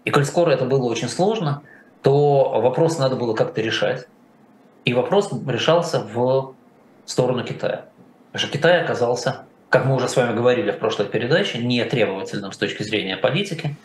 [0.03, 1.61] И коль скоро это было очень сложно,
[2.01, 4.09] то вопрос надо было как-то решать.
[4.83, 6.53] И вопрос решался в
[7.05, 7.85] сторону Китая.
[8.33, 12.51] Потому что Китай оказался, как мы уже с вами говорили в прошлой передаче, не требовательным
[12.51, 13.77] с точки зрения политики,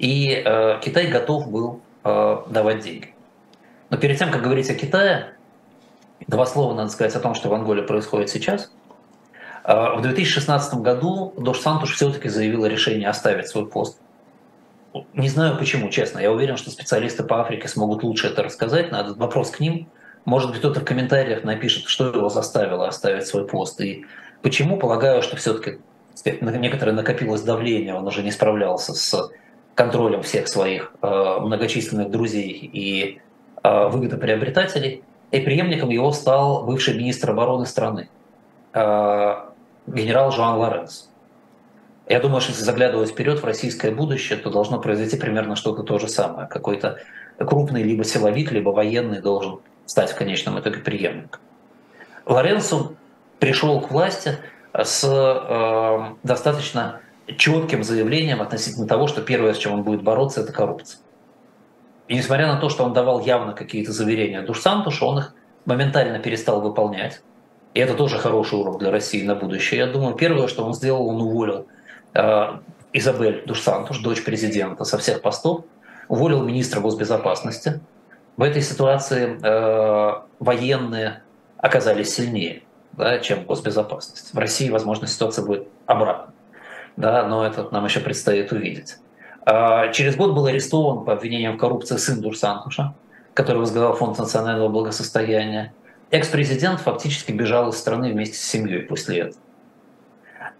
[0.00, 3.14] и э, Китай готов был э, давать деньги.
[3.90, 5.34] Но перед тем, как говорить о Китае,
[6.26, 8.70] два слова надо сказать о том, что в Анголе происходит сейчас–
[9.64, 13.98] а, в 2016 году Дош Сантуш все-таки заявила решение оставить свой пост.
[15.14, 16.20] Не знаю почему, честно.
[16.20, 18.92] Я уверен, что специалисты по Африке смогут лучше это рассказать.
[18.92, 19.88] Надо вопрос к ним.
[20.26, 23.80] Может быть, кто-то в комментариях напишет, что его заставило оставить свой пост.
[23.80, 24.04] И
[24.42, 25.78] почему, полагаю, что все-таки
[26.24, 29.30] некоторое накопилось давление, он уже не справлялся с
[29.74, 33.20] контролем всех своих э, многочисленных друзей и
[33.62, 35.02] э, выгодоприобретателей.
[35.30, 38.08] И преемником его стал бывший министр обороны страны
[39.86, 41.08] генерал Жуан Лоренс.
[42.08, 45.98] Я думаю, что если заглядывать вперед в российское будущее, то должно произойти примерно что-то то
[45.98, 46.46] же самое.
[46.48, 46.98] Какой-то
[47.38, 51.40] крупный либо силовик, либо военный должен стать в конечном итоге преемником.
[52.26, 52.92] Лоренцо
[53.38, 54.38] пришел к власти
[54.74, 60.52] с э, достаточно четким заявлением относительно того, что первое, с чем он будет бороться, это
[60.52, 61.00] коррупция.
[62.08, 65.34] И несмотря на то, что он давал явно какие-то заверения Душсантушу, он их
[65.64, 67.22] моментально перестал выполнять.
[67.72, 69.80] И это тоже хороший урок для России на будущее.
[69.80, 71.66] Я думаю, первое, что он сделал, он уволил
[72.12, 72.58] э,
[72.92, 75.64] Изабель Душсантуш, дочь президента, со всех постов,
[76.08, 77.80] уволил министра госбезопасности.
[78.36, 81.22] В этой ситуации э, военные
[81.56, 84.34] оказались сильнее, да, чем госбезопасность.
[84.34, 86.34] В России, возможно, ситуация будет обратной,
[86.96, 88.96] да, но это нам еще предстоит увидеть.
[89.46, 92.94] Э, через год был арестован по обвинениям в коррупции сын Дурсантуша,
[93.34, 95.72] который возглавлял Фонд национального благосостояния.
[96.10, 99.40] Экс-президент фактически бежал из страны вместе с семьей после этого.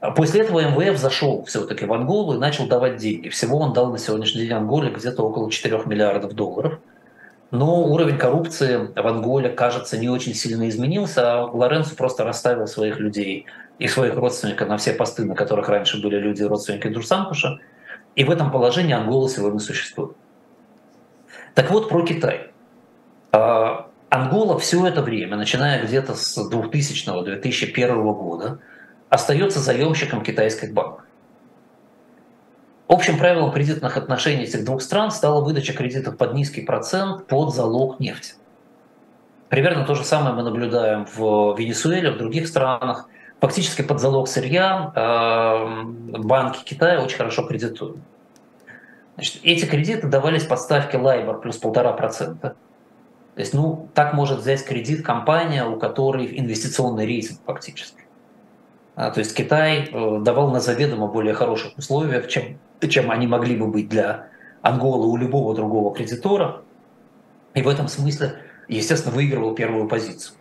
[0.01, 3.29] А после этого МВФ зашел все-таки в Анголу и начал давать деньги.
[3.29, 6.79] Всего он дал на сегодняшний день Анголе где-то около 4 миллиардов долларов.
[7.51, 12.99] Но уровень коррупции в Анголе, кажется, не очень сильно изменился, а Лоренцо просто расставил своих
[12.99, 13.47] людей
[13.79, 17.59] и своих родственников на все посты, на которых раньше были люди родственники Дурсанкуша.
[18.15, 20.17] И в этом положении Ангола сегодня существует.
[21.55, 22.51] Так вот, про Китай.
[23.33, 28.61] А, Ангола все это время, начиная где-то с 2000-2001 года,
[29.09, 31.05] остается заемщиком китайских банков.
[32.87, 37.99] Общим правилом кредитных отношений этих двух стран стала выдача кредитов под низкий процент под залог
[37.99, 38.35] нефти.
[39.49, 43.09] Примерно то же самое мы наблюдаем в Венесуэле, в других странах.
[43.45, 47.99] Фактически под залог сырья э, банки Китая очень хорошо кредитуют.
[49.17, 52.57] Значит, эти кредиты давались под ставки LIBOR плюс полтора процента.
[53.35, 58.07] То есть, ну, так может взять кредит компания, у которой инвестиционный рейтинг фактически.
[58.97, 63.57] А, то есть Китай э, давал на заведомо более хороших условиях, чем, чем они могли
[63.57, 64.29] бы быть для
[64.63, 66.63] Анголы у любого другого кредитора.
[67.53, 68.37] И в этом смысле,
[68.69, 70.35] естественно, выигрывал первую позицию.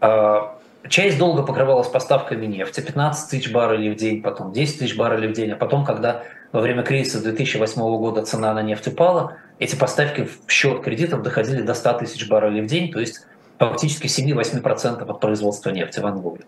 [0.00, 5.28] А, часть долго покрывалась поставками нефти, 15 тысяч баррелей в день, потом 10 тысяч баррелей
[5.28, 9.76] в день, а потом, когда во время кризиса 2008 года цена на нефть упала, эти
[9.76, 13.26] поставки в счет кредитов доходили до 100 тысяч баррелей в день, то есть
[13.58, 16.44] фактически 7-8% от производства нефти в Анголе.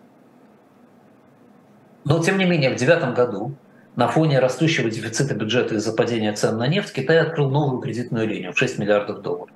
[2.05, 3.55] Но, тем не менее, в 2009 году
[3.97, 8.53] на фоне растущего дефицита бюджета из-за падения цен на нефть Китай открыл новую кредитную линию
[8.53, 9.54] в 6 миллиардов долларов.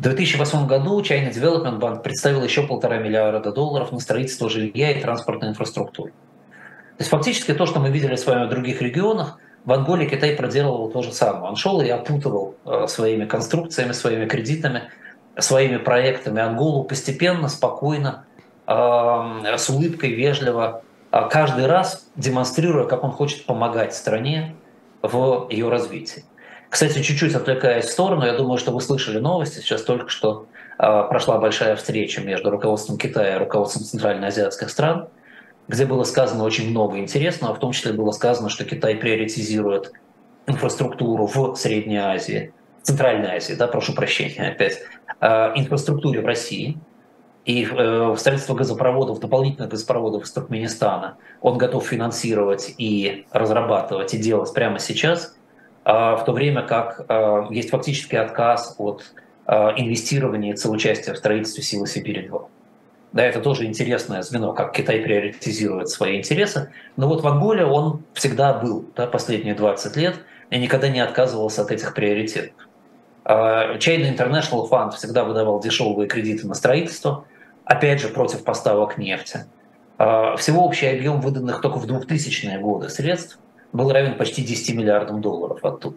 [0.00, 5.02] В 2008 году China Development Bank представил еще полтора миллиарда долларов на строительство жилья и
[5.02, 6.12] транспортной инфраструктуры.
[6.12, 10.34] То есть фактически то, что мы видели с вами в других регионах, в Анголе Китай
[10.34, 11.50] проделывал то же самое.
[11.50, 14.84] Он шел и опутывал э, своими конструкциями, своими кредитами,
[15.38, 18.24] своими проектами Анголу постепенно, спокойно,
[18.66, 24.56] с улыбкой, вежливо а каждый раз демонстрируя, как он хочет помогать стране
[25.02, 26.24] в ее развитии.
[26.70, 29.58] Кстати, чуть-чуть отвлекаясь в сторону, я думаю, что вы слышали новости.
[29.58, 30.46] Сейчас только что
[30.78, 35.08] э, прошла большая встреча между руководством Китая и руководством центральноазиатских стран,
[35.66, 37.54] где было сказано очень много интересного.
[37.54, 39.92] В том числе было сказано, что Китай приоритизирует
[40.46, 44.78] инфраструктуру в Средней Азии, Центральной Азии, да, прошу прощения опять,
[45.20, 46.78] э, инфраструктуре в России–
[47.44, 54.52] и э, строительство газопроводов, дополнительных газопроводов из Туркменистана он готов финансировать и разрабатывать и делать
[54.52, 55.34] прямо сейчас,
[55.84, 59.04] в то время как э, есть фактический отказ от
[59.46, 62.46] э, инвестирования и соучастия в строительстве силы Сибири-2.
[63.12, 66.72] Да, это тоже интересное звено, как Китай приоритизирует свои интересы.
[66.96, 70.16] Но вот в Анголе он всегда был, да, последние 20 лет,
[70.50, 72.68] и никогда не отказывался от этих приоритетов.
[73.24, 77.24] China International Fund всегда выдавал дешевые кредиты на строительство,
[77.64, 79.46] опять же, против поставок нефти.
[79.98, 83.38] А, всего общий объем выданных только в 2000-е годы средств
[83.72, 85.96] был равен почти 10 миллиардам долларов оттуда.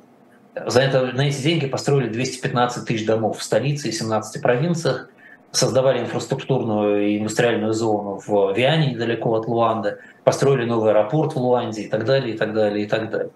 [0.67, 5.09] За это, на эти деньги построили 215 тысяч домов в столице и 17 провинциях,
[5.51, 11.83] создавали инфраструктурную и индустриальную зону в Виане, недалеко от Луанды, построили новый аэропорт в Луанде
[11.83, 13.31] и так далее, и так далее, и так далее.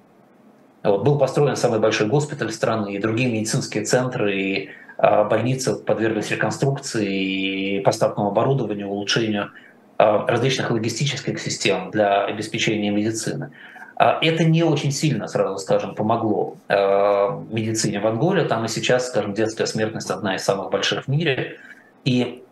[0.84, 6.32] Вот, был построен самый большой госпиталь страны и другие медицинские центры, и а, больницы подверглись
[6.32, 9.52] реконструкции и поставкам оборудования, улучшению
[9.98, 13.52] а, различных логистических систем для обеспечения медицины.
[13.98, 18.46] А, это не очень сильно, сразу скажем, помогло медицине в Анголе.
[18.46, 21.58] Там и сейчас, скажем, детская смертность одна из самых больших в мире.
[22.06, 22.44] И,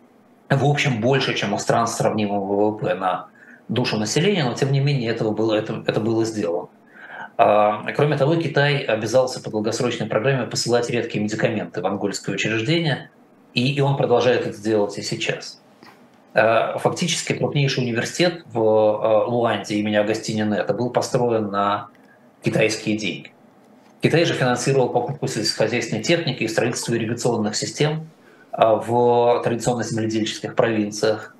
[0.50, 3.28] в общем, больше, чем у стран с сравнимым ВВП на
[3.68, 6.68] душу населения, но тем не менее этого было, это, это было сделано.
[7.38, 13.10] А, кроме того, Китай обязался по долгосрочной программе посылать редкие медикаменты в ангольское учреждение,
[13.54, 15.60] и, и он продолжает это делать и сейчас.
[16.36, 21.88] Фактически крупнейший университет в Луанде имени Агастинина это был построен на
[22.42, 23.32] китайские деньги.
[24.02, 28.10] Китай же финансировал покупку сельскохозяйственной техники и строительство ирригационных систем
[28.52, 31.34] в традиционно земледельческих провинциях.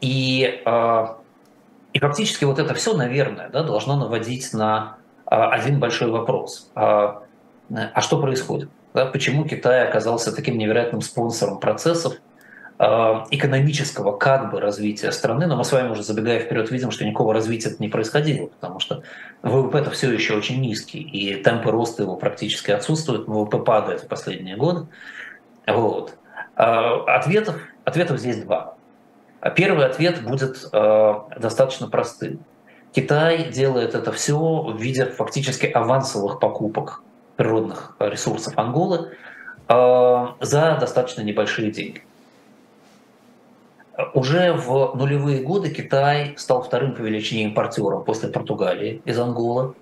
[0.00, 0.62] И,
[1.92, 6.72] и фактически вот это все, наверное, да, должно наводить на один большой вопрос.
[6.74, 7.22] А
[8.00, 8.70] что происходит?
[8.92, 12.14] Почему Китай оказался таким невероятным спонсором процессов
[12.78, 17.32] экономического как бы развития страны, но мы с вами уже забегая вперед видим, что никакого
[17.32, 19.02] развития не происходило, потому что
[19.42, 24.08] ВВП это все еще очень низкий, и темпы роста его практически отсутствуют, ВВП падает в
[24.08, 24.86] последние годы.
[25.66, 26.16] Вот.
[26.54, 28.74] Ответов, ответов здесь два.
[29.56, 32.40] Первый ответ будет достаточно простым.
[32.92, 37.02] Китай делает это все в виде фактически авансовых покупок
[37.36, 39.12] природных ресурсов Анголы
[39.68, 42.02] э, за достаточно небольшие деньги.
[44.14, 49.74] Уже в нулевые годы Китай стал вторым по величине импортером после Португалии из Анголы.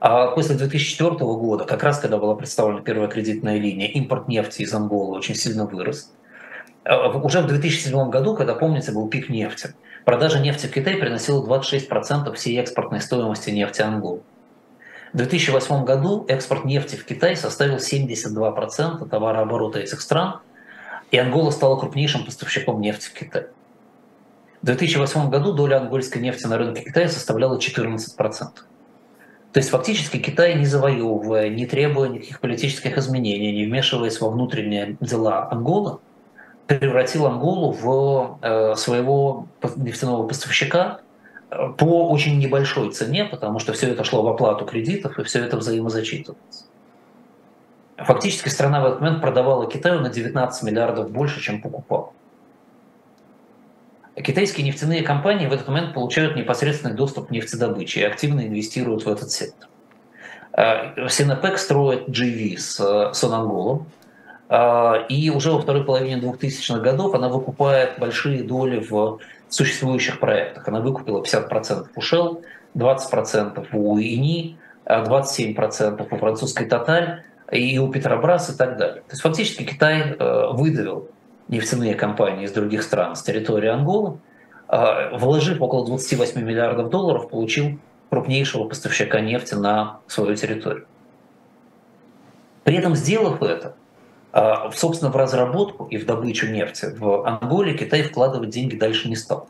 [0.00, 4.72] А после 2004 года, как раз когда была представлена первая кредитная линия, импорт нефти из
[4.72, 6.10] Анголы очень сильно вырос.
[6.84, 11.44] Э, уже в 2007 году, когда, помните, был пик нефти, Продажа нефти в Китай приносила
[11.46, 14.22] 26% всей экспортной стоимости нефти Анголы.
[15.12, 20.40] В 2008 году экспорт нефти в Китай составил 72% товарооборота этих стран,
[21.10, 23.46] и Ангола стала крупнейшим поставщиком нефти в Китай.
[24.62, 27.98] В 2008 году доля ангольской нефти на рынке Китая составляла 14%.
[29.52, 34.96] То есть фактически Китай, не завоевывая, не требуя никаких политических изменений, не вмешиваясь во внутренние
[35.00, 35.98] дела Анголы,
[36.66, 41.00] превратил Анголу в э, своего нефтяного поставщика
[41.50, 45.44] э, по очень небольшой цене, потому что все это шло в оплату кредитов и все
[45.44, 46.69] это взаимозачитывалось.
[48.06, 52.12] Фактически страна в этот момент продавала Китаю на 19 миллиардов больше, чем покупала.
[54.16, 59.08] Китайские нефтяные компании в этот момент получают непосредственный доступ к нефтедобыче и активно инвестируют в
[59.08, 59.68] этот сектор.
[60.52, 63.86] Э, Синопек строит GV с Сонанголом,
[64.48, 70.66] а, и уже во второй половине 2000-х годов она выкупает большие доли в существующих проектах.
[70.66, 72.42] Она выкупила 50% у Shell,
[72.74, 77.20] 20% у ИНИ, 27% у французской Total
[77.50, 79.02] и у Петробрас и так далее.
[79.02, 81.08] То есть фактически Китай э, выдавил
[81.48, 84.18] нефтяные компании из других стран с территории Анголы,
[84.68, 87.78] а, вложив около 28 миллиардов долларов, получил
[88.08, 90.86] крупнейшего поставщика нефти на свою территорию.
[92.62, 93.74] При этом сделав это,
[94.32, 99.16] а, собственно, в разработку и в добычу нефти в Анголе Китай вкладывать деньги дальше не
[99.16, 99.48] стал.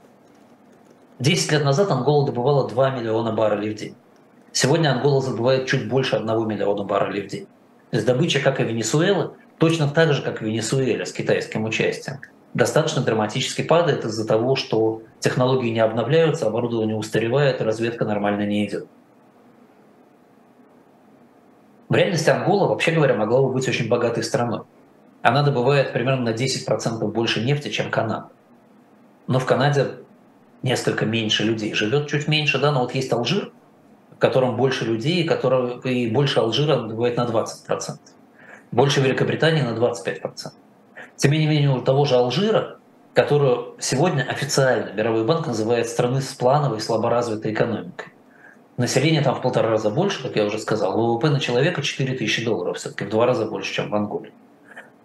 [1.19, 3.95] Десять лет назад Ангола добывала 2 миллиона баррелей в день.
[4.53, 7.47] Сегодня Ангола забывает чуть больше 1 миллиона баррелей в день.
[7.91, 12.21] То есть добыча, как и Венесуэла, точно так же, как и Венесуэля с китайским участием,
[12.55, 18.87] достаточно драматически падает из-за того, что технологии не обновляются, оборудование устаревает, разведка нормально не идет.
[21.89, 24.61] В реальности Ангола, вообще говоря, могла бы быть очень богатой страной.
[25.23, 28.29] Она добывает примерно на 10% больше нефти, чем Канада.
[29.27, 29.97] Но в Канаде
[30.63, 33.53] несколько меньше людей живет, чуть меньше, да, но вот есть Алжир,
[34.21, 37.99] котором больше людей, который, и больше Алжира добывает на 20%.
[38.71, 40.53] Больше Великобритании на 25%.
[41.17, 42.77] Тем не менее, у того же Алжира,
[43.15, 48.13] которую сегодня официально Мировой банк называет страны с плановой слаборазвитой экономикой.
[48.77, 50.97] Население там в полтора раза больше, как я уже сказал.
[50.97, 54.33] ВВП на человека 4 тысячи долларов, все-таки в два раза больше, чем в Анголе.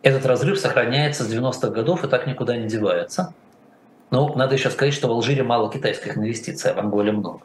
[0.02, 3.34] Этот разрыв сохраняется с 90-х годов и так никуда не девается.
[4.12, 7.42] Но надо еще сказать, что в Алжире мало китайских инвестиций, а в Анголе много.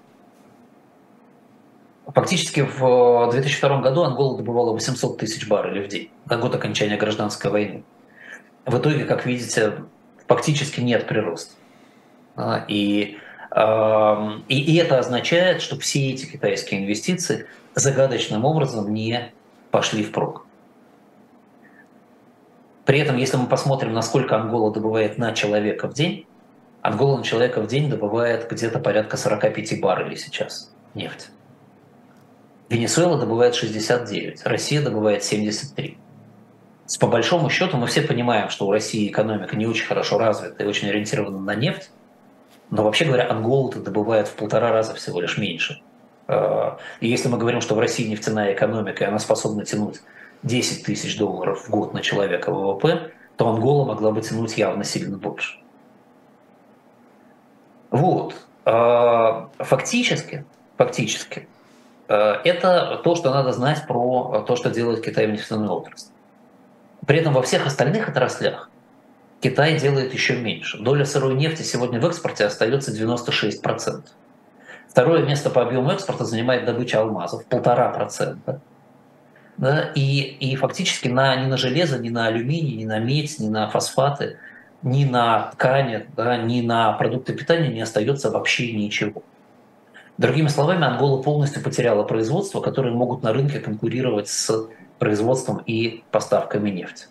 [2.14, 7.50] Фактически в 2002 году Ангола добывала 800 тысяч баррелей в день, на год окончания гражданской
[7.50, 7.84] войны.
[8.66, 9.74] В итоге, как видите,
[10.26, 11.54] фактически нет прироста.
[12.36, 13.18] А, и
[13.52, 19.32] и, и это означает, что все эти китайские инвестиции загадочным образом не
[19.72, 20.46] пошли впрок.
[22.84, 26.26] При этом, если мы посмотрим, насколько Ангола добывает на человека в день,
[26.80, 31.26] Ангола на человека в день добывает где-то порядка 45 баррелей сейчас нефти.
[32.70, 35.98] Венесуэла добывает 69, Россия добывает 73.
[37.00, 40.66] По большому счету мы все понимаем, что у России экономика не очень хорошо развита и
[40.66, 41.90] очень ориентирована на нефть,
[42.70, 45.82] но вообще говоря, Ангола-то добывает в полтора раза всего лишь меньше.
[46.28, 50.00] А, и если мы говорим, что в России нефтяная экономика, и она способна тянуть
[50.44, 55.18] 10 тысяч долларов в год на человека ВВП, то Ангола могла бы тянуть явно сильно
[55.18, 55.58] больше.
[57.90, 58.36] Вот.
[58.64, 60.44] А, фактически,
[60.76, 61.48] фактически,
[62.14, 66.11] это то, что надо знать про то, что делает Китай в нефтяной отрасли.
[67.06, 68.68] При этом во всех остальных отраслях
[69.40, 70.78] Китай делает еще меньше.
[70.78, 74.02] Доля сырой нефти сегодня в экспорте остается 96%.
[74.88, 78.61] Второе место по объему экспорта занимает добыча алмазов, полтора процента.
[79.56, 83.48] Да, и, и фактически на, ни на железо, ни на алюминий, ни на медь, ни
[83.48, 84.38] на фосфаты,
[84.82, 89.22] ни на ткани, да, ни на продукты питания не остается вообще ничего.
[90.20, 94.68] Другими словами, Ангола полностью потеряла производство, которые могут на рынке конкурировать с
[94.98, 97.06] производством и поставками нефти.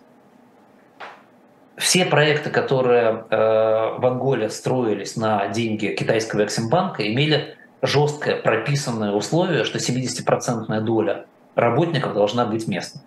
[1.76, 9.64] Все проекты, которые э, в Анголе строились на деньги китайского Эксимбанка, имели жесткое прописанное условие,
[9.64, 13.02] что 70% доля работников должна быть местной.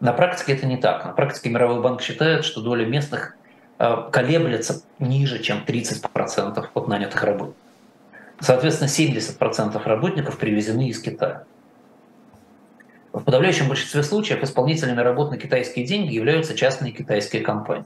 [0.00, 1.06] На практике это не так.
[1.06, 3.34] На практике Мировой банк считает, что доля местных
[3.78, 7.59] э, колеблется ниже, чем 30% от нанятых работников.
[8.40, 11.44] Соответственно, 70% работников привезены из Китая.
[13.12, 17.84] В подавляющем большинстве случаев исполнителями работ на китайские деньги являются частные китайские компании.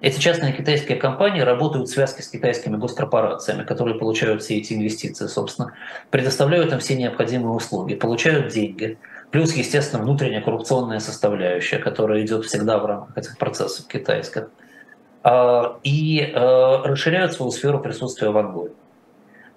[0.00, 5.28] Эти частные китайские компании работают в связке с китайскими госкорпорациями, которые получают все эти инвестиции,
[5.28, 5.74] собственно,
[6.10, 8.98] предоставляют им все необходимые услуги, получают деньги,
[9.30, 14.50] плюс, естественно, внутренняя коррупционная составляющая, которая идет всегда в рамках этих процессов китайских,
[15.22, 18.72] а, и э, расширяют свою сферу присутствия в Анголе.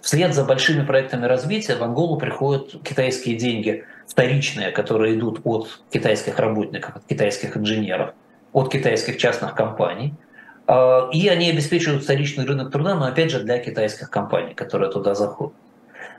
[0.05, 6.39] Вслед за большими проектами развития в Анголу приходят китайские деньги вторичные, которые идут от китайских
[6.39, 8.13] работников, от китайских инженеров,
[8.53, 10.13] от китайских частных компаний–
[10.67, 15.13] а, и они обеспечивают вторичный рынок труда, но опять же для китайских компаний, которые туда
[15.13, 15.53] заходят.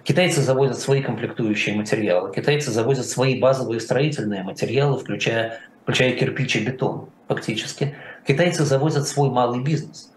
[0.04, 6.64] Китайцы завозят свои комплектующие материалы, китайцы завозят свои базовые строительные материалы, включая, включая кирпич и
[6.64, 7.96] бетон фактически.
[8.26, 10.12] Китайцы завозят свой малый бизнес.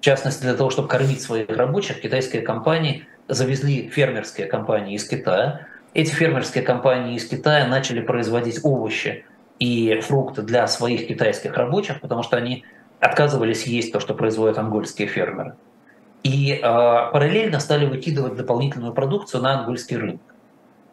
[0.00, 5.66] В частности, для того, чтобы кормить своих рабочих, китайские компании завезли фермерские компании из Китая.
[5.94, 9.24] Эти фермерские компании из Китая начали производить овощи
[9.58, 12.64] и фрукты для своих китайских рабочих, потому что они
[13.00, 15.54] отказывались есть то, что производят ангольские фермеры.
[16.22, 20.20] И э, параллельно стали выкидывать дополнительную продукцию на ангольский рынок.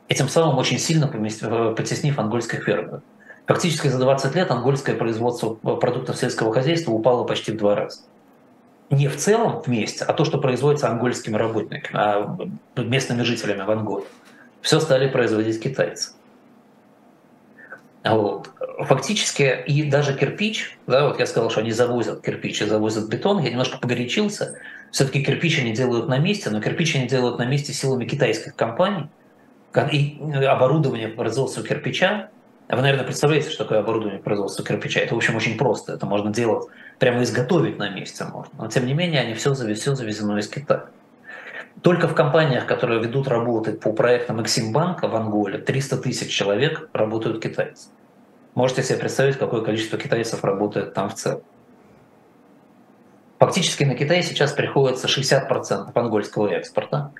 [0.07, 3.01] Этим самым очень сильно э, потеснив ангольских фермеров.
[3.47, 8.01] Фактически за 20 лет ангольское производство э, продуктов сельского хозяйства упало почти в два раза.
[8.89, 12.37] Не в целом вместе, а то, что производится ангольскими работниками, а
[12.75, 14.05] местными жителями в Анголе.
[14.61, 16.11] Все стали производить китайцы.
[18.03, 18.49] Вот.
[18.79, 23.39] Фактически и даже кирпич, да, вот я сказал, что они завозят кирпич и завозят бетон,
[23.39, 24.59] я немножко погорячился.
[24.91, 29.09] Все-таки кирпич они делают на месте, но кирпич они делают на месте силами китайских компаний.
[29.91, 32.29] И оборудование по производству кирпича,
[32.69, 34.99] вы, наверное, представляете, что такое оборудование по производству кирпича.
[34.99, 35.93] Это, в общем, очень просто.
[35.93, 36.67] Это можно делать,
[36.99, 38.53] прямо изготовить на месте можно.
[38.57, 40.85] Но, тем не менее, они все, все завезено из Китая.
[41.81, 47.41] Только в компаниях, которые ведут работы по проектам Эксимбанка в Анголе, 300 тысяч человек работают
[47.41, 47.89] китайцы.
[48.55, 51.41] Можете себе представить, какое количество китайцев работает там в целом.
[53.39, 57.11] Фактически на Китай сейчас приходится 60% ангольского экспорта,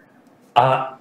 [0.54, 0.98] а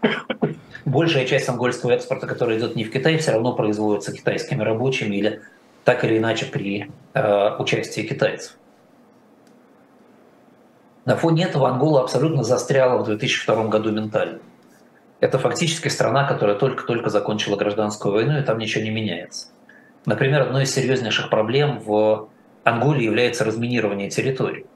[0.84, 5.42] большая часть ангольского экспорта, который идет не в Китай, все равно производится китайскими рабочими или
[5.84, 8.56] так или иначе при э, участии китайцев.
[11.04, 14.38] На фоне этого Ангола абсолютно застряла в 2002 году ментально.
[15.20, 19.48] Это фактически страна, которая только-только закончила гражданскую войну, и там ничего не меняется.
[20.06, 22.28] Например, одной из серьезнейших проблем в
[22.64, 24.66] Анголе является разминирование территорий.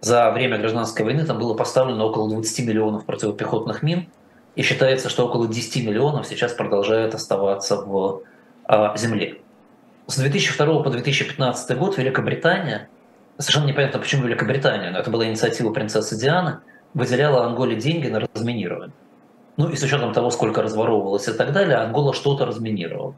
[0.00, 4.08] За время гражданской войны там было поставлено около 20 миллионов противопехотных мин,
[4.56, 8.22] и считается, что около 10 миллионов сейчас продолжают оставаться в
[8.64, 9.38] а, земле.
[10.06, 12.88] С 2002 по 2015 год Великобритания
[13.40, 16.58] Совершенно непонятно, почему Великобритания, но это была инициатива принцессы Дианы,
[16.92, 18.92] выделяла Анголе деньги на разминирование.
[19.56, 23.14] Ну и с учетом того, сколько разворовывалось и так далее, Ангола что-то разминировала.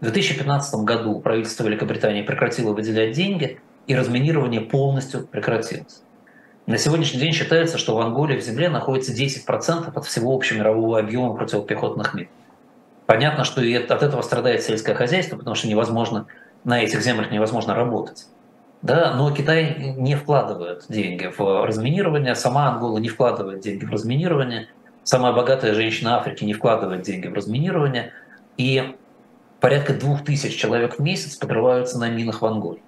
[0.00, 6.02] В 2015 году правительство Великобритании прекратило выделять деньги, и разминирование полностью прекратилось.
[6.66, 11.34] На сегодняшний день считается, что в Анголе в земле находится 10% от всего общемирового объема
[11.34, 12.28] противопехотных мин.
[13.04, 16.26] Понятно, что и от этого страдает сельское хозяйство, потому что невозможно
[16.64, 18.26] на этих землях невозможно работать.
[18.86, 24.68] Да, но Китай не вкладывает деньги в разминирование, сама Ангола не вкладывает деньги в разминирование,
[25.02, 28.12] самая богатая женщина Африки не вкладывает деньги в разминирование,
[28.56, 28.94] и
[29.58, 32.78] порядка двух тысяч человек в месяц подрываются на минах в Анголе.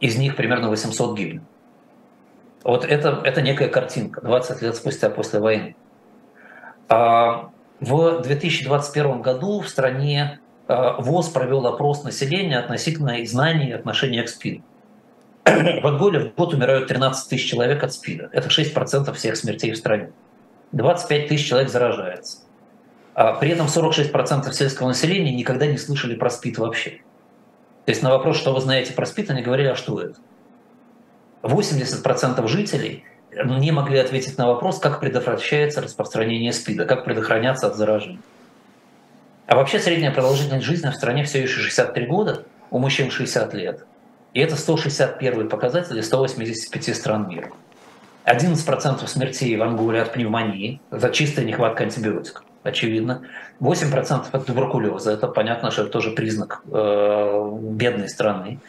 [0.00, 1.44] Из них примерно 800 гибнут.
[2.64, 5.76] Вот это, это некая картинка 20 лет спустя после войны.
[6.88, 14.24] А в 2021 году в стране а, ВОЗ провел опрос населения относительно знаний и отношения
[14.24, 14.64] к СПИДу.
[15.44, 18.30] В Анголе в год умирают 13 тысяч человек от СПИДа.
[18.32, 20.12] Это 6% всех смертей в стране.
[20.72, 22.38] 25 тысяч человек заражается.
[23.14, 26.90] А при этом 46% сельского населения никогда не слышали про СПИД вообще.
[27.84, 30.14] То есть на вопрос, что вы знаете про СПИД, они говорили, а что это?
[31.42, 33.04] 80% жителей
[33.44, 38.20] не могли ответить на вопрос, как предотвращается распространение СПИДа, как предохраняться от заражения.
[39.46, 43.84] А вообще средняя продолжительность жизни в стране все еще 63 года, у мужчин 60 лет.
[44.34, 47.50] И это 161 показатель из 185 стран мира.
[48.24, 53.22] 11% смертей в Анголе от пневмонии, это чистая нехватка антибиотиков, очевидно.
[53.60, 58.60] 8% от туберкулеза, это понятно, что это тоже признак э, бедной страны.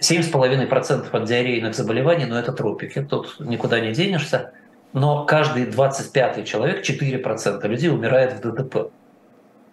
[0.00, 4.52] 7,5% от диарейных заболеваний, но это тропики, тут никуда не денешься.
[4.92, 8.90] Но каждый 25 человек, 4% людей умирает в ДТП.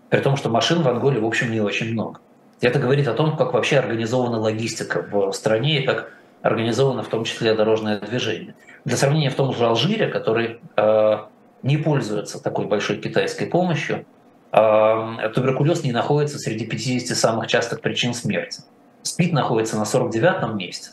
[0.10, 2.20] При том, что машин в Анголе, в общем, не очень много.
[2.62, 7.24] Это говорит о том, как вообще организована логистика в стране и как организовано в том
[7.24, 8.55] числе дорожное движение.
[8.86, 11.18] Для сравнения, в том же Алжире, который э,
[11.64, 14.05] не пользуется такой большой китайской помощью,
[14.51, 18.62] э, туберкулез не находится среди 50 самых частых причин смерти.
[19.03, 20.91] СПИД находится на 49 месте,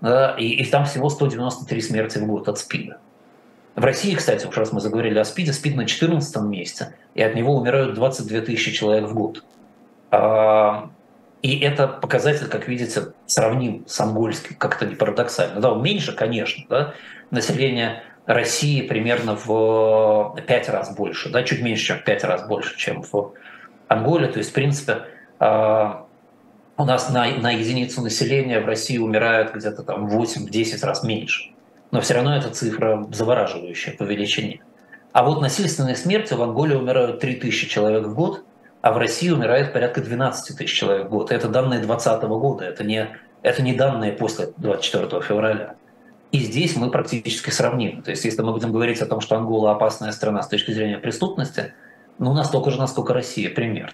[0.00, 2.98] да, и, и там всего 193 смерти в год от СПИДа.
[3.74, 7.34] В России, кстати, уж раз мы заговорили о СПИДе, СПИД на 14 месте, и от
[7.34, 9.44] него умирают 22 тысячи человек в год.
[10.10, 10.90] А,
[11.42, 15.60] и это показатель, как видите, сравним с ангольским, как-то не парадоксально.
[15.60, 16.94] Да, он меньше, конечно, да,
[17.30, 22.76] население России примерно в 5 раз больше, да, чуть меньше, чем в 5 раз больше,
[22.76, 23.34] чем в
[23.88, 24.28] Анголе.
[24.28, 25.02] То есть, в принципе,
[25.38, 26.06] а,
[26.76, 31.52] у нас на, на единицу населения в России умирают где-то там 8-10 раз меньше.
[31.90, 34.60] Но все равно эта цифра завораживающая по величине.
[35.12, 38.44] А вот насильственные смерти в Анголе умирают 3000 человек в год,
[38.86, 41.32] а в России умирает порядка 12 тысяч человек в год.
[41.32, 43.08] Это данные 2020 года, это не,
[43.42, 45.74] это не данные после 24 февраля.
[46.30, 48.02] И здесь мы практически сравнимы.
[48.02, 50.98] То есть если мы будем говорить о том, что Ангола опасная страна с точки зрения
[50.98, 51.74] преступности,
[52.20, 53.92] ну, настолько же, насколько Россия, пример.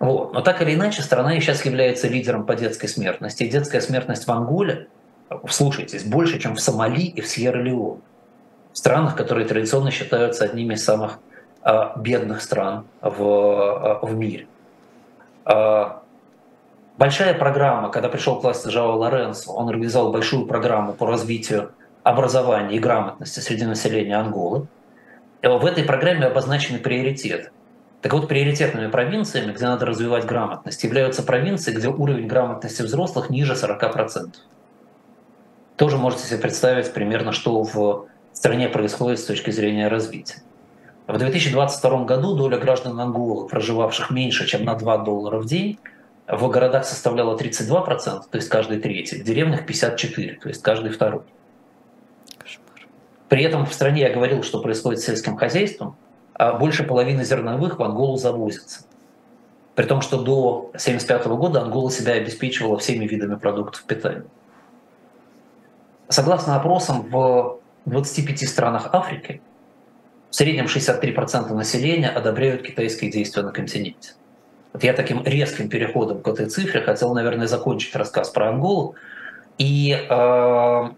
[0.00, 0.32] Вот.
[0.32, 3.44] Но так или иначе, страна сейчас является лидером по детской смертности.
[3.44, 4.88] И детская смертность в Анголе,
[5.48, 8.00] слушайтесь, больше, чем в Сомали и в Сьерра-Леоне.
[8.72, 11.20] В странах, которые традиционно считаются одними из самых
[11.96, 14.46] бедных стран в, а, в мире.
[15.44, 16.02] А,
[16.98, 22.76] большая программа, когда пришел к власти Жао Лоренцо, он организовал большую программу по развитию образования
[22.76, 24.66] и грамотности среди населения Анголы.
[25.42, 27.50] В этой программе обозначены приоритеты.
[28.02, 33.54] Так вот, приоритетными провинциями, где надо развивать грамотность, являются провинции, где уровень грамотности взрослых ниже
[33.54, 34.34] 40%.
[35.76, 40.42] Тоже можете себе представить примерно, что в стране происходит с точки зрения развития.
[41.06, 45.78] В 2022 году доля граждан Анголы, проживавших меньше, чем на 2 доллара в день,
[46.26, 51.22] в городах составляла 32%, то есть каждый третий, в деревнях 54%, то есть каждый второй.
[53.28, 55.96] При этом в стране я говорил, что происходит с сельским хозяйством,
[56.32, 58.86] а больше половины зерновых в Анголу завозится.
[59.74, 64.24] При том, что до 1975 года Ангола себя обеспечивала всеми видами продуктов питания.
[66.08, 69.42] Согласно опросам, в 25 странах Африки
[70.34, 74.14] в среднем 63% населения одобряют китайские действия на континенте.
[74.72, 78.96] Вот я таким резким переходом к этой цифре хотел, наверное, закончить рассказ про Анголу
[79.58, 80.88] и э,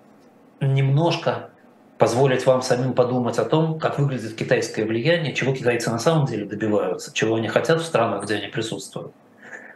[0.63, 1.51] немножко
[1.99, 6.47] позволить вам самим подумать о том, как выглядит китайское влияние, чего китайцы на самом деле
[6.47, 9.13] добиваются, чего они хотят в странах, где они присутствуют,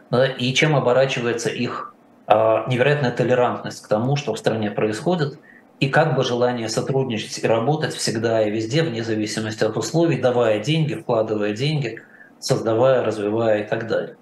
[0.09, 1.93] да, и чем оборачивается их
[2.25, 5.37] а, невероятная толерантность к тому, что в стране происходит,
[5.81, 10.59] и как бы желание сотрудничать и работать всегда и везде, вне зависимости от условий, давая
[10.59, 12.03] деньги, вкладывая деньги,
[12.39, 14.15] создавая, развивая и так далее.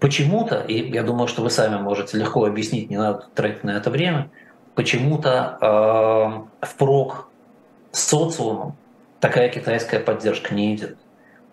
[0.00, 3.88] Почему-то, и я думаю, что вы сами можете легко объяснить, не надо тратить на это
[3.88, 4.30] время,
[4.74, 7.28] почему-то э, впрок
[7.92, 8.76] социумом
[9.20, 10.96] такая китайская поддержка не идет.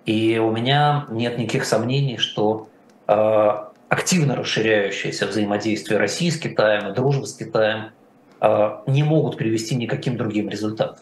[0.07, 2.69] И у меня нет никаких сомнений, что
[3.07, 3.49] э,
[3.87, 7.91] активно расширяющееся взаимодействие России с Китаем и дружба с Китаем
[8.41, 10.97] не могут привести никаким другим результатам.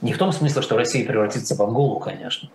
[0.00, 2.48] Не в том смысле, что Россия превратится в Анголу, конечно,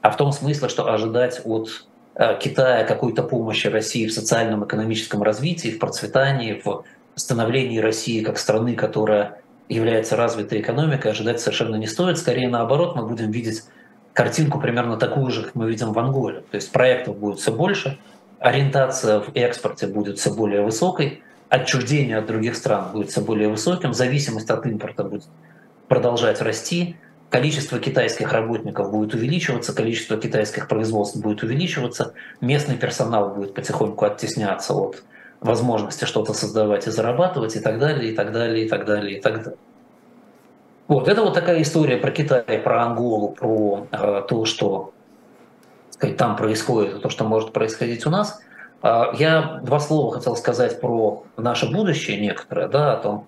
[0.00, 5.22] а в том смысле, что ожидать от э, Китая какой-то помощи России в социальном, экономическом
[5.22, 6.84] развитии, в процветании, в
[7.14, 12.18] становлении России как страны, которая является развитой экономикой, ожидать совершенно не стоит.
[12.18, 13.64] Скорее наоборот, мы будем видеть
[14.12, 16.42] картинку примерно такую же, как мы видим в Анголе.
[16.50, 17.98] То есть проектов будет все больше,
[18.40, 23.94] ориентация в экспорте будет все более высокой, отчуждение от других стран будет все более высоким,
[23.94, 25.24] зависимость от импорта будет
[25.88, 26.96] продолжать расти,
[27.30, 34.74] количество китайских работников будет увеличиваться, количество китайских производств будет увеличиваться, местный персонал будет потихоньку оттесняться
[34.74, 35.02] от
[35.40, 39.20] возможности что-то создавать и зарабатывать и так далее, и так далее, и так далее, и
[39.20, 39.58] так далее.
[40.88, 44.92] Вот, это вот такая история про Китай, про Анголу, про э, то, что
[45.90, 48.40] сказать, там происходит, то, что может происходить у нас.
[48.82, 53.26] Э, я два слова хотел сказать про наше будущее некоторое, да, о том,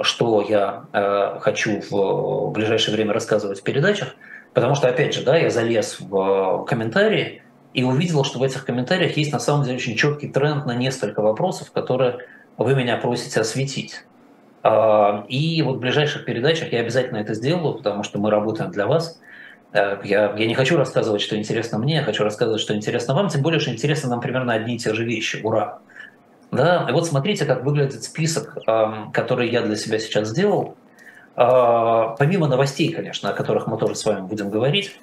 [0.00, 4.14] что я э, хочу в ближайшее время рассказывать в передачах,
[4.54, 7.42] потому что, опять же, да, я залез в комментарии
[7.74, 11.22] и увидел, что в этих комментариях есть на самом деле очень четкий тренд на несколько
[11.22, 12.18] вопросов, которые
[12.56, 14.04] вы меня просите осветить.
[14.62, 18.86] А, и вот в ближайших передачах я обязательно это сделаю, потому что мы работаем для
[18.86, 19.20] вас.
[19.72, 23.28] Э, я, я не хочу рассказывать, что интересно мне, я хочу рассказывать, что интересно вам,
[23.28, 25.40] тем более, что интересно нам примерно одни и те же вещи.
[25.42, 25.78] Ура!
[26.50, 28.58] Да, и вот смотрите, как выглядит список,
[29.12, 30.76] который я для себя сейчас сделал.
[31.34, 34.94] А, помимо новостей, конечно, о которых мы тоже с вами будем говорить,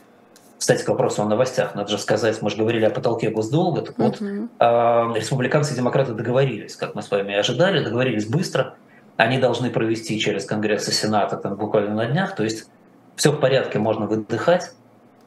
[0.59, 3.97] кстати, к вопросу о новостях, надо же сказать, мы же говорили о потолке госдолга, так
[3.97, 8.75] вот, uh республиканцы и демократы договорились, как мы с вами и ожидали, договорились быстро,
[9.17, 12.69] они должны провести через Конгресс и Сенат там буквально на днях, то есть
[13.19, 14.71] все в порядке, можно выдыхать.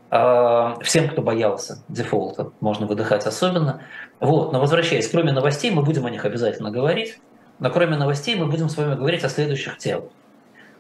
[0.09, 3.83] Всем, кто боялся дефолта, можно выдыхать особенно.
[4.19, 7.19] Вот, но возвращаясь, кроме новостей, мы будем о них обязательно говорить,
[7.59, 10.09] но кроме новостей мы будем с вами говорить о следующих темах.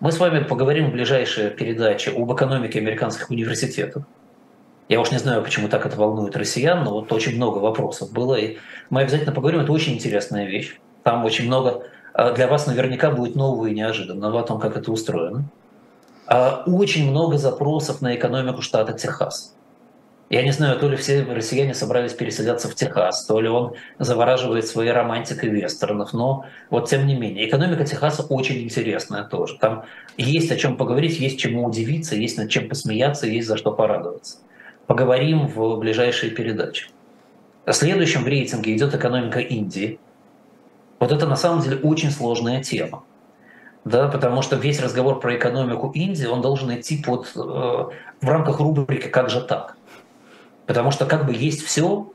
[0.00, 4.04] Мы с вами поговорим в ближайшей передаче об экономике американских университетов.
[4.88, 8.36] Я уж не знаю, почему так это волнует россиян, но вот очень много вопросов было,
[8.36, 8.56] и
[8.88, 9.60] мы обязательно поговорим.
[9.60, 10.78] Это очень интересная вещь.
[11.02, 11.84] Там очень много
[12.14, 15.44] а, для вас наверняка будет нового и неожиданного о том, как это устроено.
[16.26, 19.54] А, очень много запросов на экономику штата Техас.
[20.30, 24.66] Я не знаю, то ли все россияне собрались переселяться в Техас, то ли он завораживает
[24.66, 27.46] своей романтикой вестернов, но вот тем не менее.
[27.46, 29.58] Экономика Техаса очень интересная тоже.
[29.58, 29.84] Там
[30.16, 34.38] есть о чем поговорить, есть чему удивиться, есть над чем посмеяться, есть за что порадоваться.
[34.86, 36.86] Поговорим в ближайшие передачи.
[37.68, 40.00] Следующим в рейтинге идет экономика Индии.
[40.98, 43.04] Вот это на самом деле очень сложная тема
[43.85, 48.61] да, потому что весь разговор про экономику Индии, он должен идти под, э, в рамках
[48.61, 49.76] рубрики «Как же так?».
[50.66, 52.12] Потому что как бы есть все,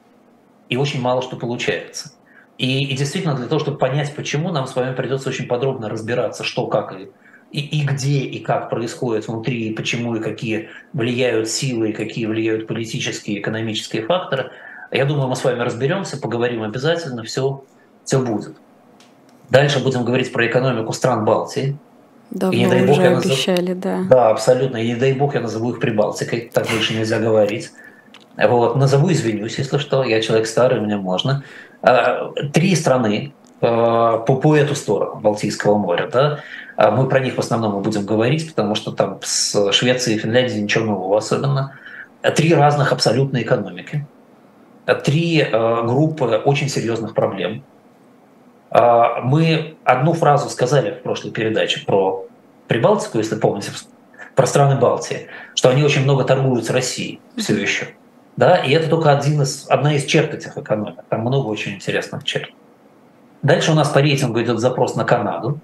[0.70, 2.11] и очень мало что получается.
[2.57, 6.43] И, и действительно, для того, чтобы понять, почему, нам с вами придется очень подробно разбираться,
[6.43, 7.09] что, как и,
[7.51, 12.26] и, и где и как происходит внутри, и почему, и какие влияют силы, и какие
[12.26, 14.51] влияют политические и экономические факторы.
[14.91, 17.63] Я думаю, мы с вами разберемся, поговорим обязательно, все,
[18.05, 18.55] все будет.
[19.49, 21.77] Дальше будем говорить про экономику стран Балтии.
[22.31, 23.79] Давно и не дай бог, уже я обещали, назов...
[23.79, 24.03] да.
[24.09, 24.77] Да, абсолютно.
[24.77, 27.71] И не дай бог я назову их Прибалтикой, так больше нельзя говорить.
[28.35, 31.43] Вот, назову, извинюсь, если что, я человек старый, мне можно.
[31.81, 36.39] А, три страны а, по, по эту сторону Балтийского моря, да,
[36.75, 40.19] а мы про них в основном и будем говорить, потому что там с Швецией и
[40.19, 41.79] Финляндией ничего нового особенно.
[42.35, 44.05] Три разных абсолютно экономики,
[45.05, 47.63] три группы очень серьезных проблем–
[48.72, 52.26] мы одну фразу сказали в прошлой передаче про
[52.68, 53.72] Прибалтику, если помните,
[54.36, 57.88] про страны Балтии, что они очень много торгуют с Россией все еще.
[58.36, 60.99] Да, и это только один из, одна из черт этих экономик.
[61.09, 62.51] Там много очень интересных черт.
[63.41, 65.59] Дальше у нас по рейтингу идет запрос на Канаду.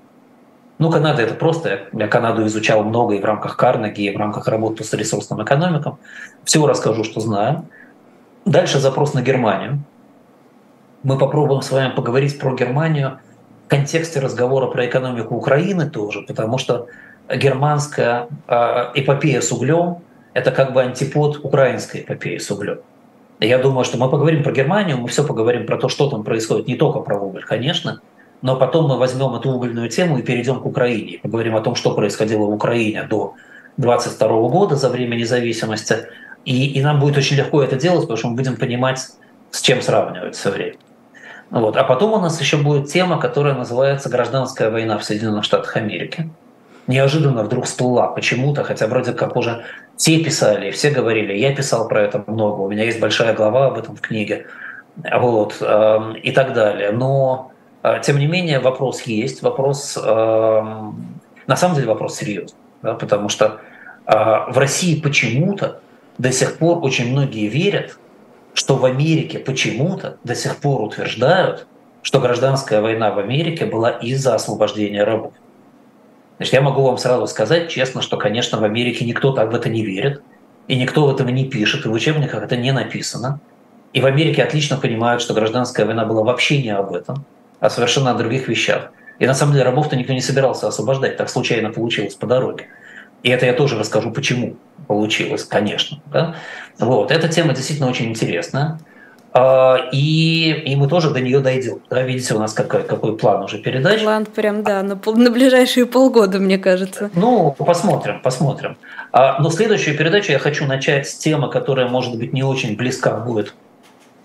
[0.80, 4.47] Ну, Канада это просто, я Канаду изучал много и в рамках Карнеги, и в рамках
[4.47, 5.99] работы с ресурсным экономиком.
[6.43, 7.66] Всего расскажу, что знаю.
[8.45, 9.84] Дальше запрос на Германию
[11.04, 13.20] мы попробуем с вами поговорить про Германию
[13.66, 16.88] в контексте разговора про экономику Украины тоже, потому что
[17.30, 19.97] германская э, эпопея с углем–
[20.34, 22.80] это как бы антипод украинской эпопеи с углем.
[23.39, 26.68] я думаю, что мы поговорим про Германию, мы все поговорим про то, что там происходит,
[26.68, 28.01] не только про уголь, конечно,
[28.41, 31.20] но потом мы возьмем эту угольную тему и перейдем к Украине.
[31.22, 33.36] Поговорим о том, что происходило в Украине до
[33.78, 36.08] 22 года за время независимости.
[36.43, 38.99] И, и нам будет очень легко это делать, потому что мы будем понимать,
[39.51, 40.76] с чем сравнивать все время.
[41.49, 41.77] Вот.
[41.77, 46.29] А потом у нас еще будет тема, которая называется «Гражданская война в Соединенных Штатах Америки».
[46.87, 49.63] Неожиданно вдруг всплыла почему-то, хотя вроде как уже
[49.95, 53.77] все писали, все говорили, я писал про это много, у меня есть большая глава об
[53.77, 54.47] этом в книге,
[55.11, 56.91] вот, э, и так далее.
[56.91, 57.51] Но,
[57.83, 60.01] э, тем не менее, вопрос есть, вопрос, э,
[61.47, 63.61] на самом деле вопрос серьезный, да, потому что
[64.05, 64.11] э,
[64.49, 65.79] в России почему-то
[66.17, 67.97] до сих пор очень многие верят,
[68.54, 71.68] что в Америке почему-то до сих пор утверждают,
[72.01, 75.34] что гражданская война в Америке была из-за освобождения рабов.
[76.38, 79.70] Значит, я могу вам сразу сказать честно, что, конечно, в Америке никто так в это
[79.70, 80.22] не верит,
[80.68, 83.39] и никто в этом не пишет, и в учебниках это не написано.
[83.93, 87.26] И в Америке отлично понимают, что гражданская война была вообще не об этом,
[87.60, 88.91] а совершенно о других вещах.
[89.20, 92.68] И на самом деле рабов-то никто не собирался освобождать, так случайно получилось по дороге.
[93.22, 94.56] И это я тоже расскажу, почему
[94.93, 95.97] получилось, конечно.
[96.11, 96.35] Да?
[96.77, 97.11] Вот.
[97.11, 98.79] Эта тема действительно очень интересная.
[99.33, 101.79] А, и, и мы тоже до нее дойдем.
[101.89, 104.03] Да, видите, у нас какой, какой план уже передач.
[104.03, 107.09] План прям, да, на, на ближайшие полгода, мне кажется.
[107.15, 108.77] Ну, посмотрим, посмотрим.
[109.11, 113.17] А, но следующую передачу я хочу начать с темы, которая, может быть, не очень близка
[113.17, 113.55] будет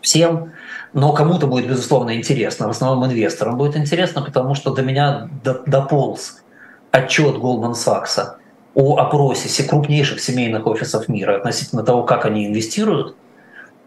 [0.03, 0.53] всем,
[0.93, 2.67] но кому-то будет, безусловно, интересно.
[2.67, 6.43] В основном инвесторам будет интересно, потому что до меня дополз
[6.91, 8.38] отчет Goldman Sachs
[8.79, 13.17] о опросе крупнейших семейных офисов мира относительно того, как они инвестируют.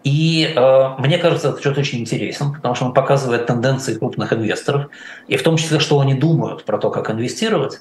[0.03, 4.89] И э, мне кажется, этот отчет очень интересен, потому что он показывает тенденции крупных инвесторов,
[5.29, 7.79] и в том числе, что они думают про то, как инвестировать.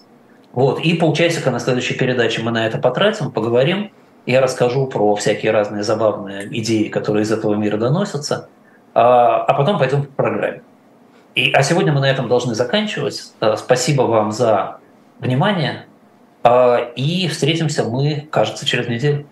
[0.53, 0.79] Вот.
[0.81, 3.91] И полчасика на следующей передаче мы на это потратим, поговорим.
[4.25, 8.49] Я расскажу про всякие разные забавные идеи, которые из этого мира доносятся,
[8.95, 10.63] а, а потом пойдем по программе.
[11.35, 13.33] И, а сегодня мы на этом должны заканчивать.
[13.41, 14.79] Э, спасибо вам за
[15.19, 15.87] внимание.
[16.43, 19.27] А, и встретимся мы, кажется, через неделю.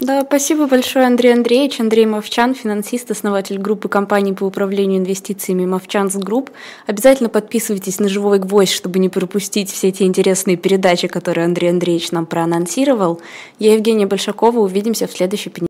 [0.00, 1.78] Да, спасибо большое, Андрей Андреевич.
[1.78, 6.50] Андрей Мовчан, финансист, основатель группы компаний по управлению инвестициями Movchan's Group.
[6.86, 12.12] Обязательно подписывайтесь на «Живой гвоздь», чтобы не пропустить все эти интересные передачи, которые Андрей Андреевич
[12.12, 13.20] нам проанонсировал.
[13.58, 14.60] Я Евгения Большакова.
[14.60, 15.58] Увидимся в следующий понедельник.